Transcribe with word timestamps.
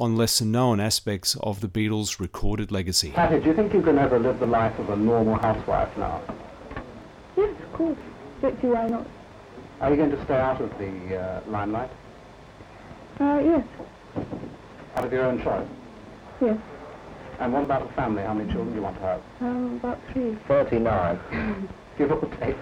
on 0.00 0.16
lesser 0.16 0.46
known 0.46 0.80
aspects 0.80 1.36
of 1.42 1.60
the 1.60 1.68
Beatles' 1.68 2.18
recorded 2.18 2.72
legacy. 2.72 3.10
Pattie, 3.10 3.38
do 3.38 3.50
you 3.50 3.54
think 3.54 3.74
you 3.74 3.82
can 3.82 3.98
ever 3.98 4.18
live 4.18 4.40
the 4.40 4.46
life 4.46 4.76
of 4.78 4.88
a 4.88 4.96
normal 4.96 5.34
housewife 5.36 5.94
now? 5.98 6.22
Yes, 7.36 7.54
of 7.62 7.72
course. 7.74 7.98
Don't 8.40 8.58
see 8.62 8.68
why 8.68 8.88
not. 8.88 9.06
Are 9.82 9.90
you 9.90 9.96
going 9.96 10.10
to 10.10 10.24
stay 10.24 10.38
out 10.38 10.58
of 10.60 10.70
the 10.78 11.16
uh, 11.18 11.40
limelight? 11.48 11.90
Uh, 13.20 13.40
yes, 13.44 13.66
Out 14.96 15.04
of 15.04 15.12
your 15.12 15.26
own 15.26 15.42
choice? 15.42 15.68
yes. 16.40 16.56
And 17.38 17.52
what 17.52 17.64
about 17.64 17.86
the 17.86 17.94
family? 17.94 18.22
How 18.22 18.32
many 18.34 18.50
children 18.50 18.70
do 18.70 18.76
you 18.76 18.82
want 18.82 18.96
to 18.96 19.02
have? 19.02 19.20
Um, 19.40 19.76
about 19.76 19.98
three. 20.12 20.36
39. 20.48 21.68
Give 21.98 22.10
or 22.10 22.20
take. 22.40 22.56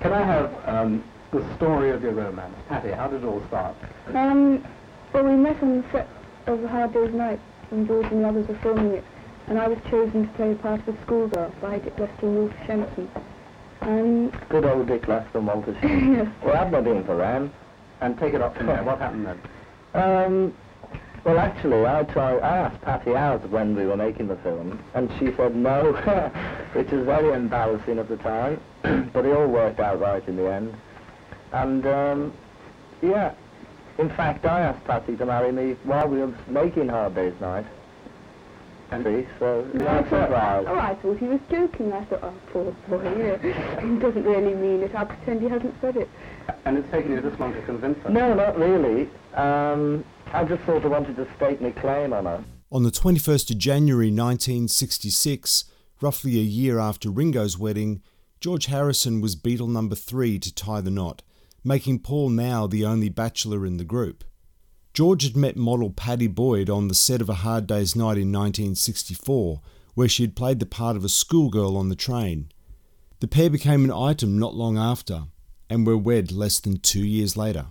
Can 0.00 0.12
I 0.12 0.22
have 0.22 0.68
um, 0.68 1.04
the 1.32 1.44
story 1.56 1.90
of 1.90 2.02
your 2.02 2.12
romance? 2.12 2.54
Pattie, 2.68 2.92
how 2.92 3.08
did 3.08 3.22
it 3.22 3.26
all 3.26 3.42
start? 3.48 3.74
Um, 4.14 4.64
well, 5.12 5.24
we 5.24 5.36
met 5.36 5.62
on 5.62 5.82
the 5.82 5.84
set 5.92 6.08
of 6.46 6.62
A 6.62 6.68
Hard 6.68 6.92
Day's 6.92 7.12
Night 7.14 7.40
when 7.70 7.86
George 7.86 8.06
and 8.06 8.24
the 8.24 8.28
others 8.28 8.48
were 8.48 8.58
filming 8.62 8.92
it, 8.92 9.04
and 9.48 9.58
I 9.58 9.68
was 9.68 9.78
chosen 9.90 10.26
to 10.26 10.32
play 10.34 10.52
the 10.52 10.58
part 10.58 10.86
of 10.86 10.94
a 10.94 11.02
schoolgirl 11.02 11.52
by 11.60 11.78
Dick 11.78 11.98
Lester 11.98 12.26
and 12.26 12.36
Walter 12.36 12.56
Shenson. 12.66 13.10
And, 13.80 14.32
Good 14.48 14.64
old 14.64 14.86
Dick 14.86 15.06
Lester 15.08 15.38
and 15.38 15.46
Walter 15.46 15.76
yes, 15.82 16.28
Well, 16.42 16.56
I've 16.56 16.72
not 16.72 16.84
been 16.84 17.04
for 17.04 17.16
Ram. 17.16 17.52
And 18.00 18.18
take 18.18 18.34
it 18.34 18.42
up 18.42 18.56
from 18.56 18.66
there. 18.66 18.82
What 18.84 18.98
happened 18.98 19.26
then? 19.26 19.40
Um, 19.94 20.54
well, 21.24 21.38
actually, 21.38 21.86
I 21.86 22.02
tried. 22.04 22.40
I 22.40 22.58
asked 22.58 22.82
Pattie 22.82 23.16
out 23.16 23.48
when 23.50 23.74
we 23.74 23.86
were 23.86 23.96
making 23.96 24.28
the 24.28 24.36
film, 24.36 24.78
and 24.94 25.10
she 25.18 25.34
said 25.36 25.56
no, 25.56 25.92
which 26.74 26.90
was 26.90 27.04
very 27.04 27.32
embarrassing 27.32 27.98
at 27.98 28.08
the 28.08 28.16
time. 28.18 28.60
but 29.12 29.24
it 29.24 29.34
all 29.34 29.48
worked 29.48 29.80
out 29.80 29.98
right 29.98 30.26
in 30.28 30.36
the 30.36 30.52
end. 30.52 30.74
And 31.52 31.86
um, 31.86 32.32
yeah, 33.02 33.34
in 33.98 34.08
fact, 34.10 34.44
I 34.44 34.60
asked 34.60 34.84
Pattie 34.84 35.16
to 35.16 35.26
marry 35.26 35.52
me 35.52 35.76
while 35.84 36.08
we 36.08 36.18
were 36.18 36.32
making 36.48 36.88
Hard 36.88 37.14
Day's 37.14 37.38
Night. 37.40 37.66
And- 38.92 39.04
See, 39.04 39.26
so 39.40 39.66
I 39.74 39.78
thought, 39.78 40.08
surprise. 40.28 40.64
oh, 40.68 40.78
I 40.78 40.94
thought 40.94 41.18
he 41.18 41.26
was 41.26 41.40
joking. 41.50 41.92
I 41.92 42.04
thought, 42.04 42.20
oh, 42.22 42.34
poor 42.52 42.72
boy, 42.88 43.02
you 43.02 43.18
know, 43.18 43.36
he 43.94 43.98
doesn't 43.98 44.22
really 44.22 44.54
mean 44.54 44.82
it. 44.82 44.94
I'll 44.94 45.06
pretend 45.06 45.42
he 45.42 45.48
hasn't 45.48 45.74
said 45.80 45.96
it. 45.96 46.08
And 46.64 46.78
it's 46.78 46.88
taken 46.92 47.10
you 47.12 47.20
this 47.20 47.36
long 47.40 47.52
to 47.52 47.62
convince 47.62 47.98
her? 48.04 48.10
No, 48.10 48.32
not 48.34 48.56
really. 48.56 49.08
Um, 49.34 50.04
I 50.32 50.44
just 50.44 50.64
sort 50.66 50.84
of 50.84 50.92
wanted 50.92 51.16
to 51.16 51.26
stake 51.36 51.60
my 51.60 51.70
claim 51.72 52.12
on 52.12 52.26
her. 52.26 52.44
On 52.70 52.84
the 52.84 52.90
21st 52.92 53.50
of 53.50 53.58
January 53.58 54.10
1966, 54.10 55.64
roughly 56.00 56.36
a 56.38 56.42
year 56.42 56.78
after 56.78 57.10
Ringo's 57.10 57.58
wedding, 57.58 58.02
George 58.40 58.66
Harrison 58.66 59.20
was 59.20 59.34
Beatle 59.34 59.68
number 59.68 59.96
three 59.96 60.38
to 60.38 60.54
tie 60.54 60.80
the 60.80 60.90
knot, 60.90 61.22
making 61.66 61.98
Paul 61.98 62.30
now 62.30 62.68
the 62.68 62.84
only 62.84 63.08
bachelor 63.08 63.66
in 63.66 63.76
the 63.76 63.84
group. 63.84 64.22
George 64.94 65.24
had 65.24 65.36
met 65.36 65.56
model 65.56 65.90
Pattie 65.90 66.28
Boyd 66.28 66.70
on 66.70 66.86
the 66.86 66.94
set 66.94 67.20
of 67.20 67.28
A 67.28 67.34
Hard 67.34 67.66
Day's 67.66 67.96
Night 67.96 68.16
in 68.16 68.32
1964, 68.32 69.60
where 69.94 70.08
she 70.08 70.22
had 70.22 70.36
played 70.36 70.60
the 70.60 70.64
part 70.64 70.96
of 70.96 71.04
a 71.04 71.08
schoolgirl 71.08 71.76
on 71.76 71.88
the 71.88 71.96
train. 71.96 72.50
The 73.18 73.26
pair 73.26 73.50
became 73.50 73.84
an 73.84 73.90
item 73.90 74.38
not 74.38 74.54
long 74.54 74.78
after, 74.78 75.24
and 75.68 75.84
were 75.84 75.98
wed 75.98 76.30
less 76.30 76.60
than 76.60 76.78
two 76.78 77.04
years 77.04 77.36
later. 77.36 77.66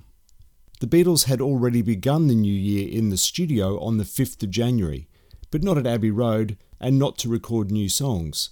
The 0.81 0.87
Beatles 0.87 1.23
had 1.23 1.39
already 1.39 1.81
begun 1.81 2.27
the 2.27 2.35
new 2.35 2.53
year 2.53 2.89
in 2.89 3.09
the 3.09 3.17
studio 3.17 3.79
on 3.79 3.97
the 3.97 4.03
5th 4.03 4.43
of 4.43 4.49
January, 4.49 5.07
but 5.51 5.63
not 5.63 5.77
at 5.77 5.87
Abbey 5.87 6.11
Road 6.11 6.57
and 6.81 6.99
not 6.99 7.17
to 7.19 7.29
record 7.29 7.71
new 7.71 7.87
songs. 7.87 8.49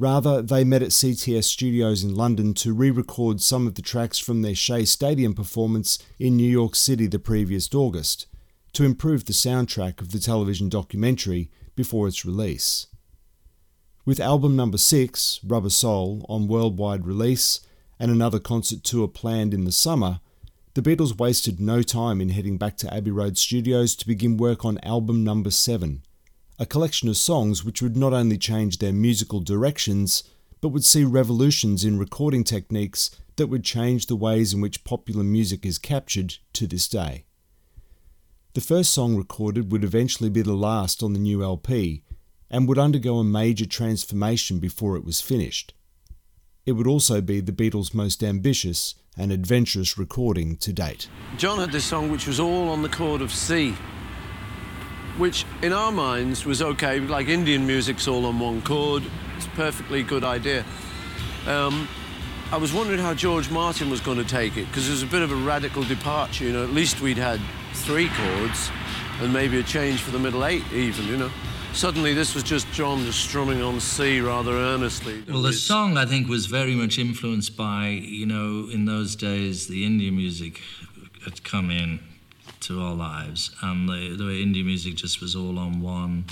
Rather, 0.00 0.40
they 0.40 0.64
met 0.64 0.80
at 0.82 0.92
CTS 0.92 1.44
Studios 1.44 2.02
in 2.02 2.14
London 2.14 2.54
to 2.54 2.72
re 2.72 2.90
record 2.90 3.42
some 3.42 3.66
of 3.66 3.74
the 3.74 3.82
tracks 3.82 4.18
from 4.18 4.40
their 4.40 4.54
Shea 4.54 4.86
Stadium 4.86 5.34
performance 5.34 5.98
in 6.18 6.38
New 6.38 6.50
York 6.50 6.74
City 6.74 7.06
the 7.06 7.18
previous 7.18 7.68
August, 7.74 8.26
to 8.72 8.84
improve 8.84 9.26
the 9.26 9.34
soundtrack 9.34 10.00
of 10.00 10.10
the 10.10 10.18
television 10.18 10.70
documentary 10.70 11.50
before 11.76 12.08
its 12.08 12.24
release. 12.24 12.86
With 14.06 14.20
album 14.20 14.56
number 14.56 14.78
6, 14.78 15.40
Rubber 15.44 15.68
Soul, 15.68 16.24
on 16.30 16.48
worldwide 16.48 17.06
release, 17.06 17.60
and 17.98 18.10
another 18.10 18.38
concert 18.38 18.82
tour 18.82 19.06
planned 19.06 19.52
in 19.52 19.64
the 19.66 19.70
summer, 19.70 20.20
the 20.72 20.80
Beatles 20.80 21.18
wasted 21.18 21.60
no 21.60 21.82
time 21.82 22.22
in 22.22 22.30
heading 22.30 22.56
back 22.56 22.78
to 22.78 22.94
Abbey 22.94 23.10
Road 23.10 23.36
Studios 23.36 23.94
to 23.96 24.06
begin 24.06 24.38
work 24.38 24.64
on 24.64 24.78
album 24.82 25.24
number 25.24 25.50
7, 25.50 26.00
a 26.60 26.66
collection 26.66 27.08
of 27.08 27.16
songs 27.16 27.64
which 27.64 27.80
would 27.80 27.96
not 27.96 28.12
only 28.12 28.36
change 28.36 28.78
their 28.78 28.92
musical 28.92 29.40
directions, 29.40 30.22
but 30.60 30.68
would 30.68 30.84
see 30.84 31.04
revolutions 31.04 31.84
in 31.84 31.98
recording 31.98 32.44
techniques 32.44 33.10
that 33.36 33.46
would 33.46 33.64
change 33.64 34.06
the 34.06 34.14
ways 34.14 34.52
in 34.52 34.60
which 34.60 34.84
popular 34.84 35.24
music 35.24 35.64
is 35.64 35.78
captured 35.78 36.36
to 36.52 36.66
this 36.66 36.86
day. 36.86 37.24
The 38.52 38.60
first 38.60 38.92
song 38.92 39.16
recorded 39.16 39.72
would 39.72 39.84
eventually 39.84 40.28
be 40.28 40.42
the 40.42 40.52
last 40.52 41.02
on 41.02 41.14
the 41.14 41.18
new 41.18 41.42
LP, 41.42 42.02
and 42.50 42.68
would 42.68 42.78
undergo 42.78 43.16
a 43.16 43.24
major 43.24 43.64
transformation 43.64 44.58
before 44.58 44.96
it 44.96 45.04
was 45.04 45.22
finished. 45.22 45.72
It 46.66 46.72
would 46.72 46.86
also 46.86 47.22
be 47.22 47.40
the 47.40 47.52
Beatles' 47.52 47.94
most 47.94 48.22
ambitious 48.22 48.96
and 49.16 49.32
adventurous 49.32 49.96
recording 49.96 50.58
to 50.58 50.74
date. 50.74 51.08
John 51.38 51.58
had 51.58 51.72
this 51.72 51.86
song 51.86 52.10
which 52.10 52.26
was 52.26 52.38
all 52.38 52.68
on 52.68 52.82
the 52.82 52.88
chord 52.90 53.22
of 53.22 53.32
C, 53.32 53.74
which 55.20 55.44
in 55.60 55.72
our 55.74 55.92
minds 55.92 56.46
was 56.46 56.62
okay, 56.62 56.98
like 56.98 57.28
Indian 57.28 57.66
music's 57.66 58.08
all 58.08 58.24
on 58.24 58.40
one 58.40 58.62
chord. 58.62 59.02
It's 59.36 59.44
a 59.44 59.50
perfectly 59.50 60.02
good 60.02 60.24
idea. 60.24 60.64
Um, 61.46 61.86
I 62.50 62.56
was 62.56 62.72
wondering 62.72 62.98
how 62.98 63.12
George 63.12 63.50
Martin 63.50 63.90
was 63.90 64.00
going 64.00 64.16
to 64.16 64.24
take 64.24 64.56
it 64.56 64.66
because 64.66 64.88
it 64.88 64.92
was 64.92 65.02
a 65.02 65.06
bit 65.06 65.20
of 65.20 65.30
a 65.30 65.36
radical 65.36 65.82
departure. 65.82 66.44
You 66.44 66.54
know, 66.54 66.64
at 66.64 66.70
least 66.70 67.02
we'd 67.02 67.18
had 67.18 67.38
three 67.74 68.08
chords 68.08 68.70
and 69.20 69.30
maybe 69.30 69.60
a 69.60 69.62
change 69.62 70.00
for 70.00 70.10
the 70.10 70.18
middle 70.18 70.44
eight, 70.46 70.64
even. 70.72 71.06
You 71.06 71.18
know, 71.18 71.30
suddenly 71.74 72.14
this 72.14 72.34
was 72.34 72.42
just 72.42 72.66
John 72.72 73.04
just 73.04 73.20
strumming 73.20 73.62
on 73.62 73.78
C 73.78 74.20
rather 74.20 74.52
earnestly. 74.52 75.22
Well, 75.28 75.42
the 75.42 75.52
song 75.52 75.98
I 75.98 76.06
think 76.06 76.28
was 76.28 76.46
very 76.46 76.74
much 76.74 76.98
influenced 76.98 77.58
by, 77.58 77.88
you 77.88 78.24
know, 78.24 78.70
in 78.72 78.86
those 78.86 79.16
days 79.16 79.66
the 79.66 79.84
Indian 79.84 80.16
music 80.16 80.62
had 81.24 81.44
come 81.44 81.70
in 81.70 82.00
to 82.60 82.82
our 82.82 82.94
lives, 82.94 83.50
and 83.62 83.88
the, 83.88 84.16
the 84.16 84.26
way 84.26 84.42
Indian 84.42 84.66
music 84.66 84.94
just 84.94 85.20
was 85.20 85.34
all 85.34 85.58
on 85.58 85.80
one, 85.80 86.24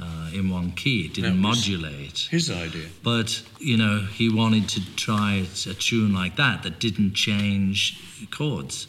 uh, 0.00 0.30
in 0.32 0.50
one 0.50 0.72
key. 0.72 1.06
It 1.06 1.14
didn't 1.14 1.38
modulate. 1.38 2.28
His 2.30 2.50
idea. 2.50 2.88
But 3.02 3.42
you 3.58 3.76
know, 3.76 4.06
he 4.12 4.32
wanted 4.32 4.68
to 4.70 4.96
try 4.96 5.46
a 5.66 5.74
tune 5.74 6.14
like 6.14 6.36
that 6.36 6.62
that 6.62 6.80
didn't 6.80 7.14
change 7.14 8.28
chords, 8.30 8.86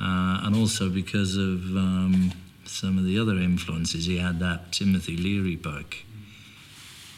uh, 0.00 0.40
and 0.44 0.54
also 0.54 0.90
because 0.90 1.36
of 1.36 1.76
um, 1.76 2.32
some 2.64 2.98
of 2.98 3.04
the 3.04 3.18
other 3.18 3.36
influences, 3.36 4.06
he 4.06 4.18
had 4.18 4.40
that 4.40 4.72
Timothy 4.72 5.16
Leary 5.16 5.56
book, 5.56 5.96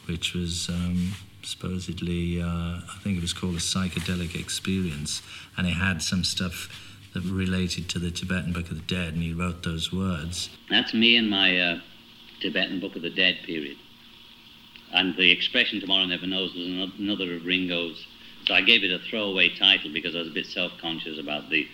which 0.06 0.34
was 0.34 0.68
um, 0.68 1.12
supposedly, 1.42 2.42
uh, 2.42 2.46
I 2.46 2.98
think 3.02 3.16
it 3.16 3.22
was 3.22 3.32
called 3.32 3.54
a 3.54 3.58
psychedelic 3.58 4.38
experience, 4.38 5.22
and 5.56 5.66
it 5.66 5.74
had 5.74 6.02
some 6.02 6.24
stuff 6.24 6.68
related 7.24 7.88
to 7.90 7.98
the 7.98 8.10
Tibetan 8.10 8.52
Book 8.52 8.70
of 8.70 8.76
the 8.76 8.94
Dead, 8.94 9.14
and 9.14 9.22
he 9.22 9.32
wrote 9.32 9.62
those 9.62 9.92
words. 9.92 10.50
That's 10.70 10.94
me 10.94 11.16
in 11.16 11.28
my 11.28 11.58
uh, 11.58 11.80
Tibetan 12.40 12.80
Book 12.80 12.96
of 12.96 13.02
the 13.02 13.10
Dead 13.10 13.38
period. 13.44 13.76
And 14.92 15.16
the 15.16 15.30
expression 15.30 15.80
Tomorrow 15.80 16.06
Never 16.06 16.26
Knows 16.26 16.54
was 16.54 16.66
another 16.98 17.34
of 17.34 17.44
Ringo's. 17.44 18.06
So 18.46 18.54
I 18.54 18.60
gave 18.60 18.84
it 18.84 18.92
a 18.92 18.98
throwaway 19.10 19.48
title 19.48 19.92
because 19.92 20.14
I 20.14 20.20
was 20.20 20.28
a 20.28 20.32
bit 20.32 20.46
self-conscious 20.46 21.18
about 21.18 21.50
the 21.50 21.66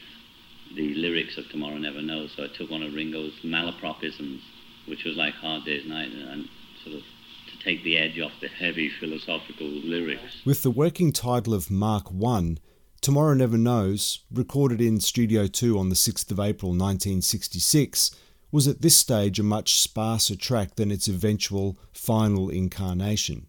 the 0.74 0.94
lyrics 0.94 1.36
of 1.36 1.46
Tomorrow 1.50 1.76
Never 1.76 2.00
Knows. 2.00 2.32
So 2.34 2.44
I 2.44 2.46
took 2.46 2.70
one 2.70 2.82
of 2.82 2.94
Ringo's 2.94 3.34
malapropisms, 3.44 4.40
which 4.86 5.04
was 5.04 5.16
like 5.16 5.34
Hard 5.34 5.64
Day's 5.64 5.86
Night, 5.86 6.10
and 6.10 6.48
sort 6.82 6.96
of 6.96 7.02
to 7.02 7.58
take 7.62 7.84
the 7.84 7.98
edge 7.98 8.18
off 8.18 8.32
the 8.40 8.48
heavy 8.48 8.88
philosophical 8.88 9.66
lyrics. 9.66 10.42
With 10.46 10.62
the 10.62 10.70
working 10.70 11.12
title 11.12 11.52
of 11.52 11.70
Mark 11.70 12.06
I, 12.24 12.56
Tomorrow 13.02 13.34
Never 13.34 13.58
Knows, 13.58 14.20
recorded 14.32 14.80
in 14.80 15.00
Studio 15.00 15.48
2 15.48 15.76
on 15.76 15.88
the 15.88 15.96
6th 15.96 16.30
of 16.30 16.38
April 16.38 16.70
1966, 16.70 18.12
was 18.52 18.68
at 18.68 18.80
this 18.80 18.96
stage 18.96 19.40
a 19.40 19.42
much 19.42 19.74
sparser 19.74 20.36
track 20.36 20.76
than 20.76 20.92
its 20.92 21.08
eventual 21.08 21.76
final 21.92 22.48
incarnation. 22.48 23.48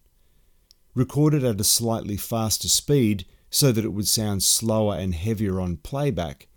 Recorded 0.92 1.44
at 1.44 1.60
a 1.60 1.64
slightly 1.64 2.16
faster 2.16 2.66
speed 2.66 3.26
so 3.48 3.70
that 3.70 3.84
it 3.84 3.92
would 3.92 4.08
sound 4.08 4.42
slower 4.42 4.96
and 4.96 5.14
heavier 5.14 5.60
on 5.60 5.76
playback, 5.76 6.48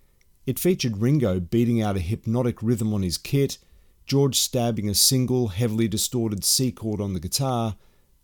it 0.47 0.57
featured 0.57 0.97
Ringo 0.97 1.39
beating 1.39 1.79
out 1.79 1.97
a 1.97 1.99
hypnotic 1.99 2.63
rhythm 2.63 2.95
on 2.95 3.03
his 3.03 3.19
kit, 3.19 3.59
George 4.07 4.39
stabbing 4.39 4.89
a 4.89 4.95
single, 4.95 5.49
heavily 5.49 5.87
distorted 5.87 6.43
C 6.43 6.71
chord 6.71 6.99
on 6.99 7.13
the 7.13 7.19
guitar, 7.19 7.75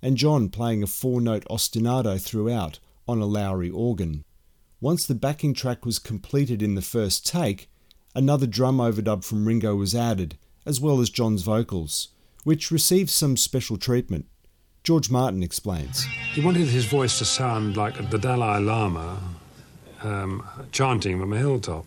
and 0.01 0.17
John 0.17 0.49
playing 0.49 0.81
a 0.81 0.87
four 0.87 1.21
note 1.21 1.45
ostinato 1.47 2.19
throughout 2.19 2.79
on 3.07 3.21
a 3.21 3.27
Lowrey 3.27 3.71
organ. 3.71 4.25
Once 4.83 5.06
the 5.06 5.15
backing 5.15 5.53
track 5.53 5.85
was 5.85 5.97
completed 5.97 6.62
in 6.62 6.75
the 6.75 6.81
first 6.81 7.25
take, 7.25 7.69
another 8.13 8.45
drum 8.45 8.80
overdub 8.80 9.24
from 9.24 9.47
Ringo 9.47 9.74
was 9.77 9.95
added, 9.95 10.38
as 10.65 10.81
well 10.81 11.00
as 11.00 11.09
John's 11.09 11.41
vocals, 11.41 12.09
which 12.44 12.69
received 12.69 13.09
some 13.09 13.38
special 13.38 13.77
treatment. 13.77 14.25
George 14.83 15.09
Martin 15.09 15.41
explains. 15.41 16.03
He 16.33 16.44
wanted 16.44 16.68
his 16.68 16.83
voice 16.83 17.18
to 17.19 17.24
sound 17.24 17.77
like 17.77 18.09
the 18.09 18.18
Dalai 18.18 18.59
Lama 18.59 19.21
um, 20.01 20.45
chanting 20.74 21.18
from 21.18 21.31
a 21.31 21.38
hilltop. 21.38 21.86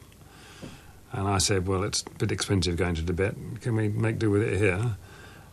And 1.12 1.28
I 1.28 1.36
said, 1.36 1.68
well, 1.68 1.84
it's 1.84 2.00
a 2.00 2.10
bit 2.18 2.32
expensive 2.32 2.78
going 2.78 2.94
to 2.94 3.04
Tibet. 3.04 3.34
Can 3.60 3.76
we 3.76 3.88
make 3.88 4.18
do 4.18 4.30
with 4.30 4.40
it 4.40 4.56
here? 4.56 4.96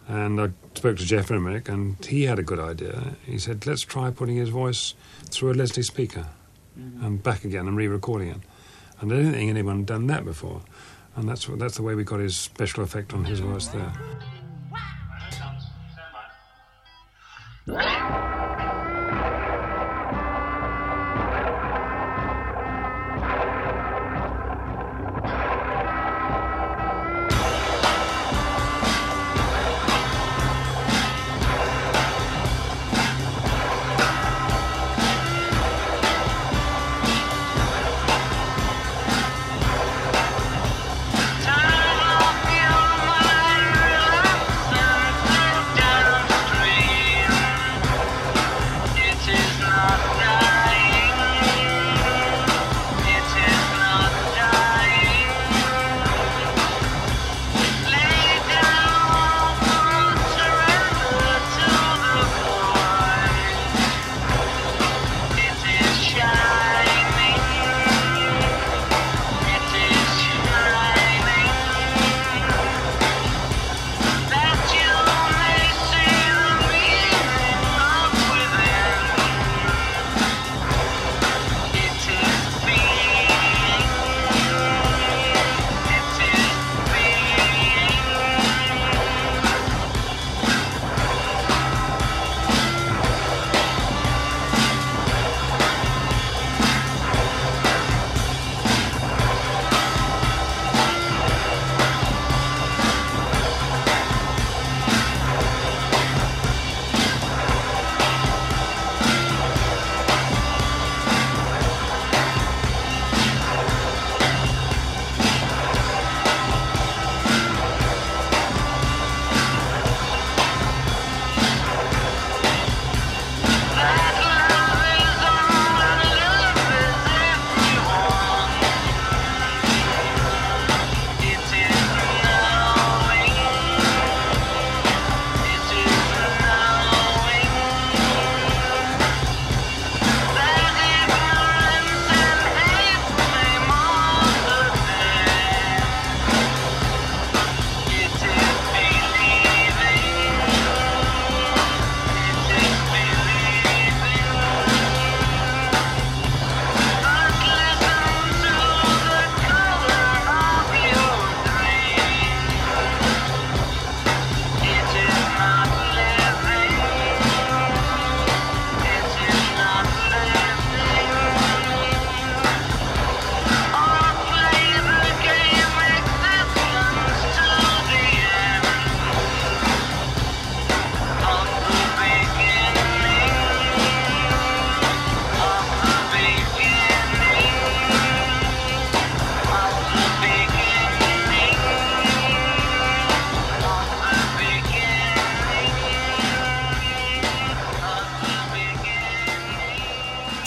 And 0.07 0.39
I 0.39 0.51
spoke 0.75 0.95
to 0.95 1.05
Geoff 1.05 1.29
Emerick, 1.29 1.67
and 1.67 1.97
he 2.05 2.23
had 2.23 2.39
a 2.39 2.43
good 2.43 2.61
idea. 2.61 3.17
He 3.25 3.37
said, 3.37 3.65
let's 3.65 3.81
try 3.81 4.11
putting 4.11 4.37
his 4.37 4.47
voice 4.47 4.93
through 5.29 5.51
a 5.51 5.55
Leslie 5.55 5.83
speaker 5.83 6.27
mm-hmm. 6.77 7.05
and 7.05 7.23
back 7.23 7.43
again 7.43 7.67
and 7.67 7.77
re 7.77 7.87
recording 7.87 8.29
it. 8.29 8.37
And 8.99 9.11
I 9.11 9.15
don't 9.15 9.33
think 9.33 9.49
anyone 9.49 9.77
had 9.77 9.85
done 9.85 10.07
that 10.07 10.25
before. 10.25 10.61
And 11.15 11.29
that's, 11.29 11.45
that's 11.45 11.75
the 11.75 11.83
way 11.83 11.95
we 11.95 12.03
got 12.03 12.19
his 12.19 12.35
special 12.35 12.83
effect 12.83 13.13
on 13.13 13.25
his 13.25 13.39
voice 13.39 13.67
there. 13.67 13.93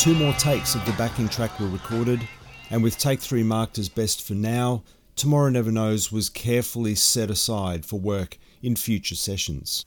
Two 0.06 0.14
more 0.14 0.34
takes 0.34 0.76
of 0.76 0.86
the 0.86 0.92
backing 0.92 1.28
track 1.28 1.58
were 1.58 1.66
recorded, 1.66 2.20
and 2.70 2.80
with 2.80 2.96
take 2.96 3.18
three 3.18 3.42
marked 3.42 3.76
as 3.76 3.88
best 3.88 4.22
for 4.22 4.34
now, 4.34 4.84
Tomorrow 5.16 5.48
Never 5.48 5.72
Knows 5.72 6.12
was 6.12 6.28
carefully 6.28 6.94
set 6.94 7.28
aside 7.28 7.84
for 7.84 7.98
work 7.98 8.38
in 8.62 8.76
future 8.76 9.16
sessions. 9.16 9.84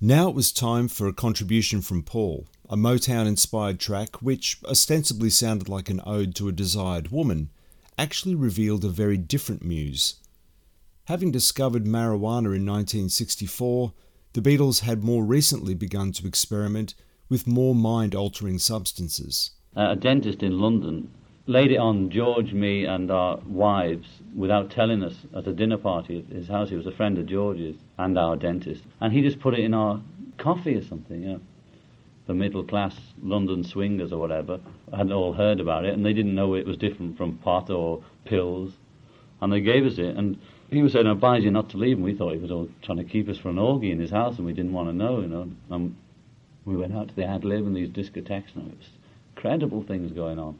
Now 0.00 0.28
it 0.28 0.36
was 0.36 0.52
time 0.52 0.86
for 0.86 1.08
a 1.08 1.12
contribution 1.12 1.80
from 1.80 2.04
Paul, 2.04 2.46
a 2.70 2.76
Motown 2.76 3.26
inspired 3.26 3.80
track 3.80 4.22
which 4.22 4.60
ostensibly 4.64 5.30
sounded 5.30 5.68
like 5.68 5.90
an 5.90 6.02
ode 6.06 6.36
to 6.36 6.46
a 6.46 6.52
desired 6.52 7.10
woman, 7.10 7.50
actually 7.98 8.36
revealed 8.36 8.84
a 8.84 8.90
very 8.90 9.16
different 9.16 9.64
muse. 9.64 10.20
Having 11.06 11.32
discovered 11.32 11.84
marijuana 11.84 12.54
in 12.54 12.64
1964, 12.64 13.92
the 14.34 14.40
Beatles 14.40 14.82
had 14.82 15.02
more 15.02 15.24
recently 15.24 15.74
begun 15.74 16.12
to 16.12 16.28
experiment 16.28 16.94
with 17.28 17.46
more 17.46 17.74
mind 17.74 18.14
altering 18.14 18.58
substances. 18.58 19.50
Uh, 19.76 19.90
a 19.90 19.96
dentist 19.96 20.42
in 20.42 20.58
London 20.58 21.10
laid 21.46 21.70
it 21.70 21.78
on 21.78 22.10
George, 22.10 22.52
me, 22.52 22.84
and 22.84 23.10
our 23.10 23.38
wives 23.46 24.08
without 24.34 24.70
telling 24.70 25.02
us 25.02 25.14
at 25.34 25.46
a 25.46 25.52
dinner 25.52 25.76
party 25.76 26.18
at 26.18 26.34
his 26.36 26.48
house. 26.48 26.70
He 26.70 26.76
was 26.76 26.86
a 26.86 26.92
friend 26.92 27.16
of 27.18 27.26
George's 27.26 27.76
and 27.98 28.18
our 28.18 28.36
dentist. 28.36 28.82
And 29.00 29.12
he 29.12 29.22
just 29.22 29.40
put 29.40 29.54
it 29.54 29.60
in 29.60 29.74
our 29.74 30.00
coffee 30.38 30.74
or 30.74 30.84
something, 30.84 31.22
you 31.22 31.28
know. 31.28 31.40
The 32.26 32.34
middle 32.34 32.64
class 32.64 32.96
London 33.22 33.62
swingers 33.62 34.12
or 34.12 34.18
whatever 34.18 34.58
hadn't 34.90 35.12
all 35.12 35.32
heard 35.32 35.60
about 35.60 35.84
it 35.84 35.94
and 35.94 36.04
they 36.04 36.12
didn't 36.12 36.34
know 36.34 36.54
it 36.54 36.66
was 36.66 36.76
different 36.76 37.16
from 37.16 37.38
pot 37.38 37.70
or 37.70 38.02
pills. 38.24 38.72
And 39.40 39.52
they 39.52 39.60
gave 39.60 39.86
us 39.86 39.98
it. 39.98 40.16
And 40.16 40.36
he 40.68 40.82
was 40.82 40.92
saying, 40.92 41.06
I 41.06 41.12
advise 41.12 41.44
you 41.44 41.52
not 41.52 41.70
to 41.70 41.76
leave. 41.76 41.96
And 41.96 42.04
we 42.04 42.16
thought 42.16 42.32
he 42.32 42.40
was 42.40 42.50
all 42.50 42.68
trying 42.82 42.98
to 42.98 43.04
keep 43.04 43.28
us 43.28 43.38
for 43.38 43.50
an 43.50 43.58
orgy 43.58 43.92
in 43.92 44.00
his 44.00 44.10
house 44.10 44.38
and 44.38 44.46
we 44.46 44.52
didn't 44.52 44.72
want 44.72 44.88
to 44.88 44.92
know, 44.92 45.20
you 45.20 45.28
know. 45.28 45.48
And 45.70 45.94
we 46.66 46.76
went 46.76 46.94
out 46.94 47.08
to 47.08 47.14
the 47.14 47.24
Ad 47.24 47.44
Lib 47.44 47.64
and 47.64 47.74
these 47.74 47.88
discotheques, 47.88 48.54
and 48.54 48.72
it 48.72 48.78
was 48.78 48.88
incredible 49.34 49.82
things 49.82 50.12
going 50.12 50.38
on. 50.38 50.58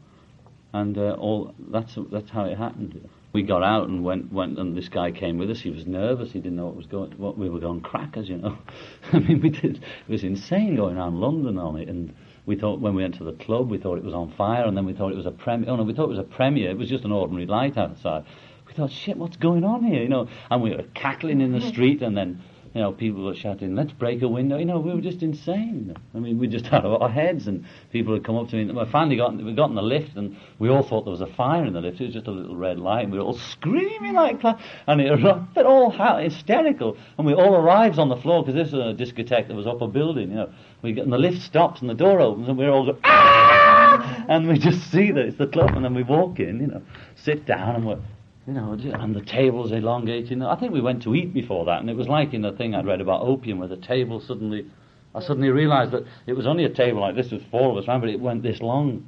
And 0.72 0.96
uh, 0.96 1.16
all 1.18 1.54
that's 1.58 1.98
that's 2.10 2.30
how 2.30 2.44
it 2.44 2.56
happened. 2.56 3.08
we 3.32 3.42
got 3.42 3.62
out 3.62 3.88
and 3.88 4.04
went 4.04 4.32
went 4.32 4.58
and 4.58 4.76
this 4.76 4.88
guy 4.88 5.10
came 5.10 5.38
with 5.38 5.50
us. 5.50 5.60
He 5.60 5.70
was 5.70 5.86
nervous. 5.86 6.32
He 6.32 6.40
didn't 6.40 6.56
know 6.56 6.66
what 6.66 6.76
was 6.76 6.86
going. 6.86 7.12
What 7.12 7.36
we 7.36 7.48
were 7.48 7.60
going 7.60 7.80
crackers, 7.80 8.28
you 8.28 8.36
know. 8.36 8.56
I 9.12 9.18
mean, 9.18 9.40
we 9.40 9.50
did. 9.50 9.76
It 9.76 10.10
was 10.10 10.22
insane 10.22 10.76
going 10.76 10.96
around 10.96 11.20
London 11.20 11.58
on 11.58 11.76
it, 11.76 11.88
and 11.88 12.14
we 12.46 12.56
thought 12.56 12.80
when 12.80 12.94
we 12.94 13.02
went 13.02 13.16
to 13.16 13.25
the 13.25 13.32
club, 13.32 13.70
we 13.70 13.78
thought 13.78 13.98
it 13.98 14.04
was 14.04 14.14
on 14.14 14.32
fire, 14.32 14.64
and 14.64 14.76
then 14.76 14.86
we 14.86 14.92
thought 14.92 15.12
it 15.12 15.16
was 15.16 15.26
a 15.26 15.30
premiere. 15.30 15.70
Oh 15.70 15.76
no, 15.76 15.82
we 15.82 15.94
thought 15.94 16.04
it 16.04 16.16
was 16.16 16.18
a 16.18 16.22
premiere. 16.22 16.70
It 16.70 16.78
was 16.78 16.88
just 16.88 17.04
an 17.04 17.12
ordinary 17.12 17.46
light 17.46 17.76
outside. 17.76 18.25
We 18.66 18.75
thought, 18.75 18.90
shit, 18.90 19.16
what's 19.16 19.36
going 19.36 19.64
on 19.64 19.84
here? 19.84 20.02
You 20.02 20.08
know, 20.08 20.28
and 20.50 20.62
we 20.62 20.70
were 20.70 20.84
cackling 20.94 21.40
in 21.40 21.52
the 21.52 21.60
street, 21.72 22.02
and 22.02 22.16
then 22.16 22.42
you 22.76 22.83
know, 22.83 22.92
people 22.92 23.25
were 23.25 23.35
shouting, 23.35 23.75
let's 23.75 23.92
break 23.92 24.21
a 24.21 24.28
window. 24.28 24.59
You 24.59 24.66
know, 24.66 24.78
we 24.78 24.92
were 24.92 25.00
just 25.00 25.23
insane. 25.23 25.97
I 26.14 26.18
mean, 26.18 26.38
we 26.38 26.47
just 26.47 26.66
had 26.73 26.85
our 26.85 27.09
heads, 27.09 27.47
and 27.47 27.64
people 27.90 28.12
had 28.12 28.23
come 28.23 28.37
up 28.37 28.50
to 28.50 28.56
me. 28.56 28.68
And 28.68 28.76
we 28.76 28.85
finally 28.92 29.16
got, 29.16 29.35
we 29.35 29.54
got 29.54 29.71
in 29.71 29.76
the 29.76 29.83
lift, 29.83 30.14
and 30.14 30.37
we 30.59 30.68
all 30.68 30.83
thought 30.83 31.04
there 31.04 31.11
was 31.11 31.23
a 31.23 31.26
fire 31.26 31.64
in 31.64 31.73
the 31.73 31.80
lift. 31.80 32.02
It 32.02 32.04
was 32.04 32.12
just 32.12 32.26
a 32.26 32.30
little 32.30 32.54
red 32.54 32.78
light, 32.78 33.04
and 33.04 33.12
we 33.12 33.18
were 33.18 33.25
all 33.25 33.38
screaming 33.38 34.12
like 34.12 34.42
that. 34.42 34.61
And 34.87 35.00
it 35.00 35.11
but 35.54 35.64
all 35.66 35.90
hysterical. 35.90 36.99
And 37.16 37.26
we 37.26 37.33
all 37.33 37.54
arrived 37.54 37.99
on 37.99 38.11
the 38.11 38.16
floor, 38.18 38.45
because 38.45 38.62
this 38.62 38.75
was 38.75 38.95
a 38.95 39.02
discotheque 39.02 39.49
that 39.49 39.54
was 39.54 39.66
up 39.66 39.80
a 39.80 39.88
building, 39.88 40.28
you 40.28 40.37
know. 40.37 40.52
We 40.83 40.92
get, 40.92 41.04
and 41.04 41.12
the 41.14 41.18
lift 41.18 41.40
stops, 41.40 41.80
and 41.80 41.88
the 41.88 41.95
door 41.95 42.21
opens, 42.21 42.47
and 42.47 42.59
we're 42.59 42.68
all 42.68 42.85
going, 42.85 42.99
ah! 43.04 44.26
And 44.28 44.49
we 44.49 44.59
just 44.59 44.90
see 44.90 45.12
that 45.12 45.25
it's 45.25 45.38
the 45.38 45.47
club, 45.47 45.71
and 45.75 45.83
then 45.83 45.95
we 45.95 46.02
walk 46.02 46.40
in, 46.40 46.61
you 46.61 46.66
know, 46.66 46.83
sit 47.14 47.47
down, 47.47 47.76
and 47.76 47.87
we're 47.87 47.99
you 48.47 48.53
know, 48.53 48.73
and 48.73 49.15
the 49.15 49.23
tables 49.23 49.73
elongating. 49.73 50.43
I 50.43 50.55
think 50.57 50.73
we 50.73 50.81
went 50.81 51.03
to 51.03 51.15
eat 51.15 51.35
before 51.35 51.65
that, 51.65 51.81
and 51.81 51.91
it 51.91 51.97
was 51.97 52.07
like 52.07 52.33
in 52.33 52.43
the 52.43 52.53
thing 52.53 52.75
I'd 52.75 52.87
read 52.87 53.00
about 53.00 53.23
opium, 53.23 53.59
where 53.59 53.69
the 53.69 53.76
table 53.76 54.21
suddenly, 54.21 54.67
I 55.15 55.21
suddenly 55.21 55.50
realised 55.50 55.91
that 55.93 56.05
it 56.26 56.35
was 56.35 56.47
only 56.47 56.65
a 56.65 56.69
table 56.69 57.00
like 57.00 57.17
this 57.17 57.31
with 57.33 57.43
four 57.50 57.73
of 57.73 57.76
us 57.76 57.88
around, 57.88 58.03
but 58.03 58.11
it 58.11 58.21
went 58.21 58.43
this 58.43 58.61
long, 58.61 59.05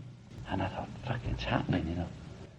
and 0.49 0.61
I 0.61 0.69
thought, 0.69 0.89
fuck, 1.07 1.21
it's 1.31 1.45
happening, 1.45 1.87
you 1.89 1.95
know. 1.95 2.07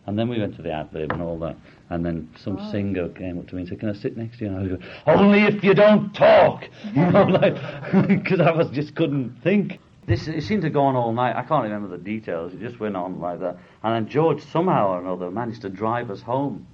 And 0.05 0.17
then 0.17 0.29
we 0.29 0.39
went 0.39 0.55
to 0.55 0.61
the 0.61 0.71
ad 0.71 0.89
lib 0.93 1.11
and 1.11 1.21
all 1.21 1.37
that, 1.39 1.57
and 1.89 2.03
then 2.03 2.29
some 2.41 2.57
oh. 2.59 2.71
singer 2.71 3.09
came 3.09 3.37
up 3.37 3.47
to 3.49 3.55
me 3.55 3.61
and 3.61 3.69
said, 3.69 3.79
"Can 3.79 3.89
I 3.89 3.93
sit 3.93 4.17
next 4.17 4.39
to 4.39 4.45
you?" 4.45 4.51
And 4.51 4.57
I 4.57 4.75
go, 4.75 4.83
"Only 5.05 5.43
if 5.43 5.63
you 5.63 5.75
don't 5.75 6.13
talk," 6.15 6.63
you 6.95 7.05
know, 7.05 7.23
like 7.23 7.55
because 8.07 8.39
I 8.39 8.51
was 8.51 8.69
just 8.71 8.95
couldn't 8.95 9.35
think. 9.43 9.79
This 10.09 10.27
it 10.27 10.41
seemed 10.41 10.63
to 10.63 10.71
go 10.71 10.85
on 10.85 10.95
all 10.95 11.13
night. 11.13 11.35
I 11.35 11.43
can't 11.43 11.61
remember 11.61 11.87
the 11.87 12.03
details. 12.03 12.51
It 12.51 12.59
just 12.59 12.79
went 12.79 12.97
on 12.97 13.19
like 13.19 13.39
that. 13.41 13.57
And 13.83 13.93
then 13.93 14.11
George 14.11 14.41
somehow 14.41 14.93
or 14.93 14.99
another 14.99 15.29
managed 15.29 15.61
to 15.61 15.69
drive 15.69 16.09
us 16.09 16.19
home 16.19 16.65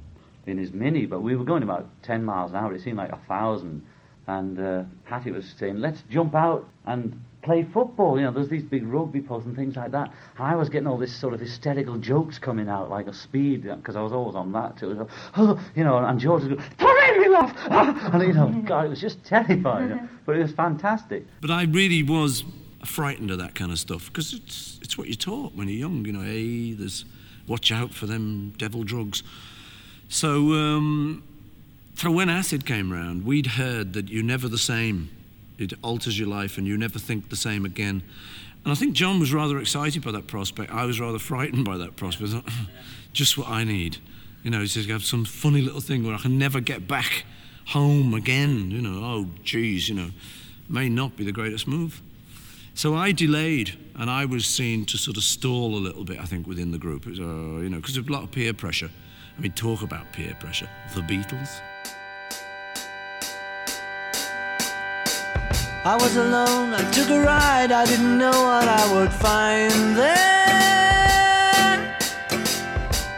in 0.45 0.57
his 0.57 0.71
Mini, 0.71 1.05
but 1.05 1.21
we 1.21 1.35
were 1.35 1.43
going 1.43 1.61
about 1.61 1.85
ten 2.01 2.23
miles 2.23 2.51
an 2.51 2.57
hour. 2.57 2.73
It 2.73 2.81
seemed 2.81 2.95
like 2.95 3.11
a 3.11 3.19
thousand. 3.27 3.85
And 4.27 4.57
uh, 4.57 4.83
Pattie 5.05 5.31
was 5.31 5.53
saying, 5.59 5.81
"Let's 5.81 6.01
jump 6.09 6.33
out 6.33 6.65
and 6.85 7.21
play 7.41 7.63
football." 7.73 8.17
You 8.17 8.23
know, 8.23 8.31
there's 8.31 8.47
these 8.47 8.63
big 8.63 8.87
rugby 8.87 9.19
posts 9.19 9.45
and 9.45 9.53
things 9.53 9.75
like 9.75 9.91
that. 9.91 10.13
And 10.37 10.47
I 10.47 10.55
was 10.55 10.69
getting 10.69 10.87
all 10.87 10.97
this 10.97 11.13
sort 11.13 11.33
of 11.33 11.41
hysterical 11.41 11.97
jokes 11.97 12.39
coming 12.39 12.69
out 12.69 12.89
like 12.89 13.07
a 13.07 13.13
speed 13.13 13.63
because 13.63 13.97
I 13.97 14.01
was 14.01 14.13
always 14.13 14.35
on 14.35 14.53
that 14.53 14.77
too. 14.77 14.93
Like, 14.93 15.09
oh, 15.35 15.61
you 15.75 15.83
know, 15.83 15.97
and 15.97 16.17
George 16.21 16.43
was 16.43 16.53
going, 16.53 16.69
"Put 16.77 17.17
me 17.19 17.35
off!" 17.35 17.53
and 18.13 18.23
you 18.23 18.33
know, 18.33 18.63
God, 18.65 18.85
it 18.85 18.89
was 18.91 19.01
just 19.01 19.25
terrifying. 19.25 19.89
You 19.89 19.95
know, 19.95 20.09
but 20.25 20.37
it 20.37 20.41
was 20.41 20.53
fantastic. 20.53 21.25
But 21.41 21.51
I 21.51 21.63
really 21.63 22.01
was 22.01 22.45
frightened 22.85 23.31
of 23.31 23.37
that 23.39 23.55
kind 23.55 23.71
of 23.71 23.79
stuff 23.79 24.07
because 24.07 24.33
it's 24.33 24.79
it's 24.81 24.97
what 24.97 25.07
you're 25.07 25.15
taught 25.15 25.53
when 25.55 25.67
you're 25.67 25.77
young. 25.77 26.05
You 26.05 26.13
know, 26.13 26.21
hey, 26.21 26.73
there's 26.73 27.05
watch 27.47 27.71
out 27.71 27.93
for 27.93 28.05
them 28.05 28.53
devil 28.57 28.83
drugs. 28.83 29.23
So, 30.07 30.53
um, 30.53 31.23
for 31.95 32.11
when 32.11 32.29
acid 32.29 32.65
came 32.65 32.91
round, 32.91 33.25
we'd 33.25 33.47
heard 33.47 33.93
that 33.93 34.09
you're 34.09 34.23
never 34.23 34.47
the 34.47 34.57
same. 34.57 35.09
It 35.57 35.73
alters 35.81 36.19
your 36.19 36.27
life, 36.27 36.57
and 36.57 36.67
you 36.67 36.77
never 36.77 36.99
think 36.99 37.29
the 37.29 37.35
same 37.35 37.65
again. 37.65 38.03
And 38.63 38.71
I 38.71 38.75
think 38.75 38.93
John 38.93 39.19
was 39.19 39.31
rather 39.31 39.59
excited 39.59 40.03
by 40.03 40.11
that 40.11 40.27
prospect. 40.27 40.71
I 40.71 40.85
was 40.85 40.99
rather 40.99 41.19
frightened 41.19 41.65
by 41.65 41.77
that 41.77 41.95
prospect. 41.95 42.31
Thought, 42.31 42.49
Just 43.13 43.37
what 43.37 43.47
I 43.47 43.63
need. 43.63 43.97
You 44.43 44.51
know, 44.51 44.59
he 44.59 44.67
says, 44.67 44.85
have 44.87 45.05
some 45.05 45.23
funny 45.23 45.61
little 45.61 45.79
thing 45.79 46.03
where 46.03 46.13
I 46.13 46.17
can 46.17 46.37
never 46.37 46.59
get 46.59 46.87
back 46.87 47.23
home 47.67 48.13
again. 48.13 48.71
You 48.71 48.81
know, 48.81 49.03
oh, 49.03 49.27
geez, 49.43 49.87
you 49.87 49.95
know, 49.95 50.09
may 50.67 50.89
not 50.89 51.15
be 51.15 51.23
the 51.23 51.31
greatest 51.31 51.67
move. 51.67 52.01
So 52.77 52.93
I 52.93 53.13
delayed, 53.13 53.77
and 53.95 54.09
I 54.11 54.25
was 54.25 54.45
seen 54.45 54.83
to 54.87 54.97
sort 54.97 55.15
of 55.15 55.23
stall 55.23 55.77
a 55.77 55.79
little 55.79 56.03
bit, 56.03 56.19
I 56.19 56.25
think, 56.25 56.45
within 56.45 56.71
the 56.71 56.77
group. 56.77 57.05
Was, 57.05 57.21
uh, 57.21 57.23
you 57.23 57.69
know, 57.69 57.77
because 57.77 57.95
of 57.95 58.09
a 58.09 58.11
lot 58.11 58.23
of 58.23 58.31
peer 58.31 58.53
pressure. 58.53 58.89
I 59.37 59.41
mean, 59.41 59.53
talk 59.53 59.81
about 59.81 60.11
peer 60.11 60.35
pressure. 60.41 60.67
The 60.93 60.99
Beatles. 60.99 61.61
I 65.85 65.95
was 65.95 66.17
alone, 66.17 66.73
I 66.73 66.91
took 66.91 67.09
a 67.11 67.21
ride, 67.21 67.71
I 67.71 67.85
didn't 67.85 68.17
know 68.17 68.31
what 68.31 68.67
I 68.67 68.93
would 68.93 69.13
find 69.13 69.95
there. 69.95 70.35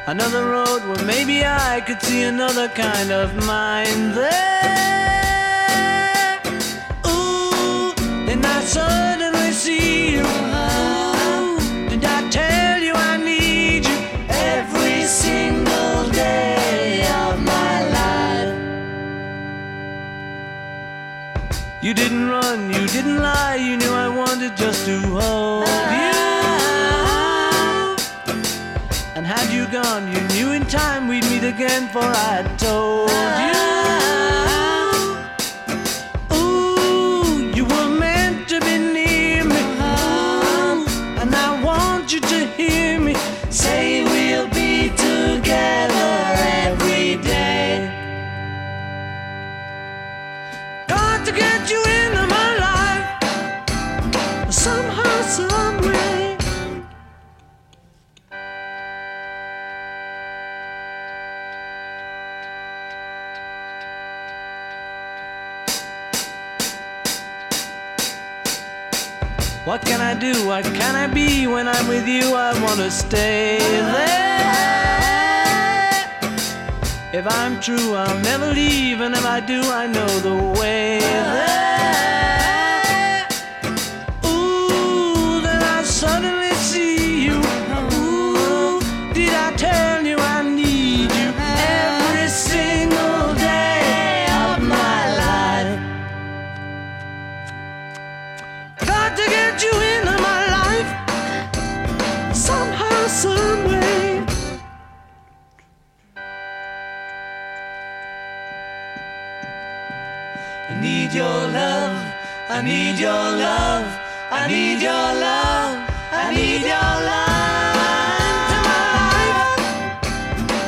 Another 0.06 0.46
road 0.52 0.86
where 0.88 1.04
maybe 1.04 1.44
I 1.44 1.82
could 1.82 2.00
see 2.04 2.22
another 2.22 2.68
kind 2.70 3.12
of 3.12 3.34
mind 3.48 4.14
there. 4.14 4.38
Ooh, 7.08 7.94
and 8.30 8.46
I 8.46 8.62
suddenly 8.62 9.07
You 21.80 21.94
didn't 21.94 22.28
run, 22.28 22.74
you 22.74 22.88
didn't 22.88 23.18
lie, 23.18 23.56
you 23.56 23.78
knew 23.78 23.92
I 23.92 24.10
wanted 24.10 24.58
just 24.58 24.88
to 24.88 25.00
hold 25.00 25.68
you. 25.68 26.18
And 29.16 29.24
had 29.24 29.54
you 29.54 29.68
gone, 29.68 30.12
you 30.12 30.20
knew 30.30 30.54
in 30.54 30.66
time 30.66 31.08
we'd 31.08 31.24
meet 31.26 31.44
again, 31.44 31.88
for 31.90 32.02
I 32.02 32.42
told 32.58 33.12
you. 33.12 34.57
Be 71.18 71.48
when 71.48 71.68
I'm 71.68 71.88
with 71.88 72.08
you? 72.08 72.26
I 72.48 72.52
wanna 72.64 72.92
stay 72.92 73.58
there. 73.96 74.18
If 77.20 77.26
I'm 77.40 77.54
true, 77.60 77.90
I'll 78.02 78.20
never 78.32 78.48
leave, 78.62 79.02
and 79.06 79.14
if 79.20 79.26
I 79.26 79.40
do, 79.54 79.60
I 79.82 79.84
know 79.96 80.12
the 80.30 80.38
way 80.60 81.00
there. 81.00 81.67
Need 110.82 111.14
your 111.14 111.26
love. 111.26 112.14
I 112.50 112.62
need 112.62 113.00
your 113.00 113.12
love. 113.14 114.00
I 114.32 114.48
need 114.48 114.82
your 114.82 114.94
love. 114.94 115.90
I 116.12 116.34
need 116.34 116.62
your 116.62 116.94
love 117.10 117.76
into 118.30 118.58
my 118.68 118.84
life. 118.98 119.40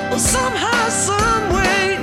Well, 0.09 0.19
somehow, 0.19 0.89
some 0.89 1.53
way. 1.53 1.97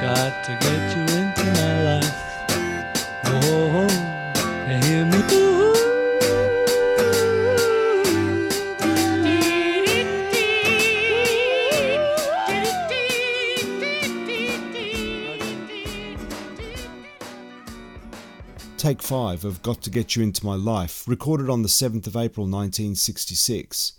Got 0.00 0.44
to 0.44 0.52
get 0.60 0.96
you 0.96 1.03
Take 18.94 19.02
5 19.02 19.44
of 19.44 19.60
Got 19.62 19.82
to 19.82 19.90
Get 19.90 20.14
You 20.14 20.22
Into 20.22 20.46
My 20.46 20.54
Life, 20.54 21.02
recorded 21.08 21.50
on 21.50 21.62
the 21.62 21.68
7th 21.68 22.06
of 22.06 22.14
April 22.14 22.46
1966. 22.46 23.94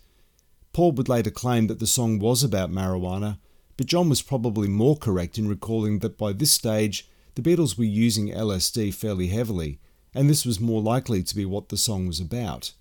Paul 0.71 0.93
would 0.93 1.09
later 1.09 1.31
claim 1.31 1.67
that 1.67 1.79
the 1.79 1.85
song 1.85 2.17
was 2.17 2.45
about 2.45 2.71
marijuana, 2.71 3.37
but 3.75 3.87
John 3.87 4.07
was 4.07 4.21
probably 4.21 4.69
more 4.69 4.95
correct 4.95 5.37
in 5.37 5.49
recalling 5.49 5.99
that 5.99 6.17
by 6.17 6.31
this 6.31 6.51
stage 6.51 7.09
the 7.35 7.41
Beatles 7.41 7.77
were 7.77 7.83
using 7.83 8.29
LSD 8.29 8.93
fairly 8.93 9.27
heavily, 9.27 9.81
and 10.13 10.29
this 10.29 10.45
was 10.45 10.61
more 10.61 10.81
likely 10.81 11.23
to 11.23 11.35
be 11.35 11.43
what 11.43 11.67
the 11.67 11.75
song 11.75 12.07
was 12.07 12.21
about. 12.21 12.71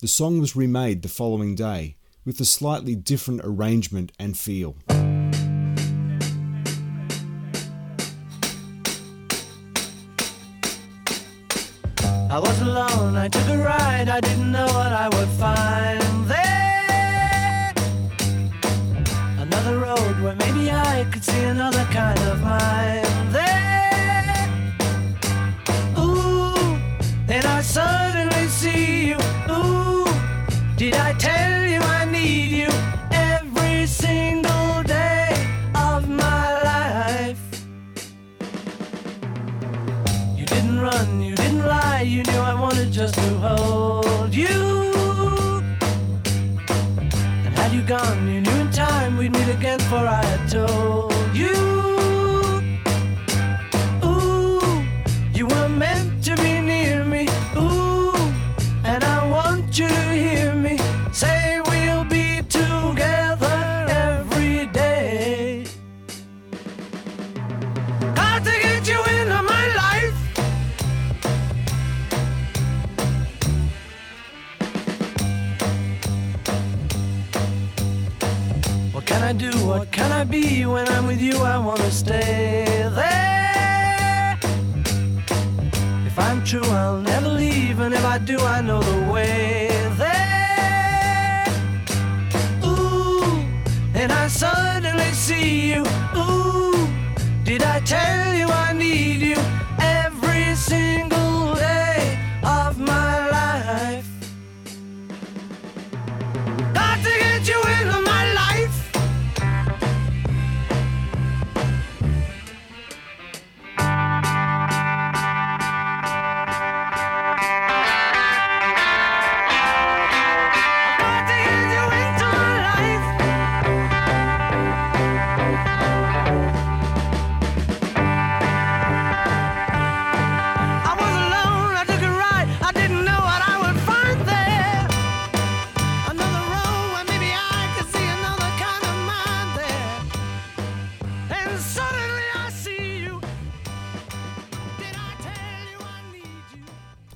The 0.00 0.08
song 0.08 0.38
was 0.38 0.54
remade 0.54 1.00
the 1.00 1.08
following 1.08 1.54
day, 1.54 1.96
with 2.26 2.38
a 2.40 2.44
slightly 2.44 2.94
different 2.94 3.40
arrangement 3.42 4.12
and 4.18 4.36
feel. 4.36 4.76
I 12.32 12.38
was 12.38 12.62
alone, 12.62 13.14
I 13.14 13.28
took 13.28 13.46
a 13.48 13.58
ride, 13.58 14.08
I 14.08 14.18
didn't 14.18 14.50
know 14.52 14.64
what 14.64 14.90
I 14.90 15.06
would 15.06 15.28
find 15.38 16.26
there. 16.26 17.74
Another 19.38 19.78
road 19.78 20.18
where 20.22 20.34
maybe 20.36 20.70
I 20.70 21.06
could 21.12 21.22
see 21.22 21.44
another 21.44 21.84
kind 21.92 22.18
of 22.20 22.40
mind 22.40 23.34
there. 23.34 23.71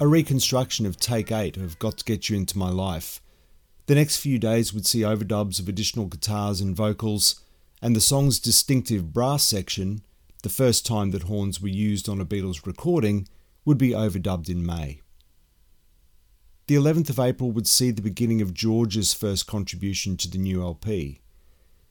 A 0.07 0.09
reconstruction 0.09 0.87
of 0.87 0.99
Take 0.99 1.33
8 1.33 1.57
of 1.57 1.81
Got 1.81 1.99
to 1.99 2.05
Get 2.05 2.31
You 2.31 2.37
Into 2.37 2.57
My 2.57 2.71
Life. 2.71 3.21
The 3.87 3.97
next 3.97 4.19
few 4.19 4.39
days 4.39 4.73
would 4.73 4.87
see 4.87 5.01
overdubs 5.01 5.59
of 5.59 5.69
additional 5.69 6.07
guitars 6.07 6.61
and 6.61 6.77
vocals, 6.77 7.41
and 7.83 7.97
the 7.97 8.01
song's 8.01 8.39
distinctive 8.39 9.13
brass 9.13 9.43
section, 9.43 10.03
the 10.45 10.49
first 10.49 10.87
time 10.87 11.11
that 11.11 11.25
horns 11.25 11.61
were 11.61 11.67
used 11.67 12.09
on 12.09 12.21
a 12.21 12.25
Beatles 12.25 12.67
recording, 12.67 13.27
would 13.65 13.79
be 13.79 13.91
overdubbed 13.91 14.49
in 14.49 14.65
May. 14.65 15.01
The 16.69 16.77
11th 16.77 17.11
of 17.11 17.19
April 17.19 17.51
would 17.51 17.67
see 17.67 17.91
the 17.91 18.01
beginning 18.01 18.41
of 18.41 18.55
George's 18.55 19.13
first 19.13 19.49
contribution 19.49 20.17
to 20.19 20.31
the 20.31 20.39
new 20.39 20.63
LP. 20.63 21.21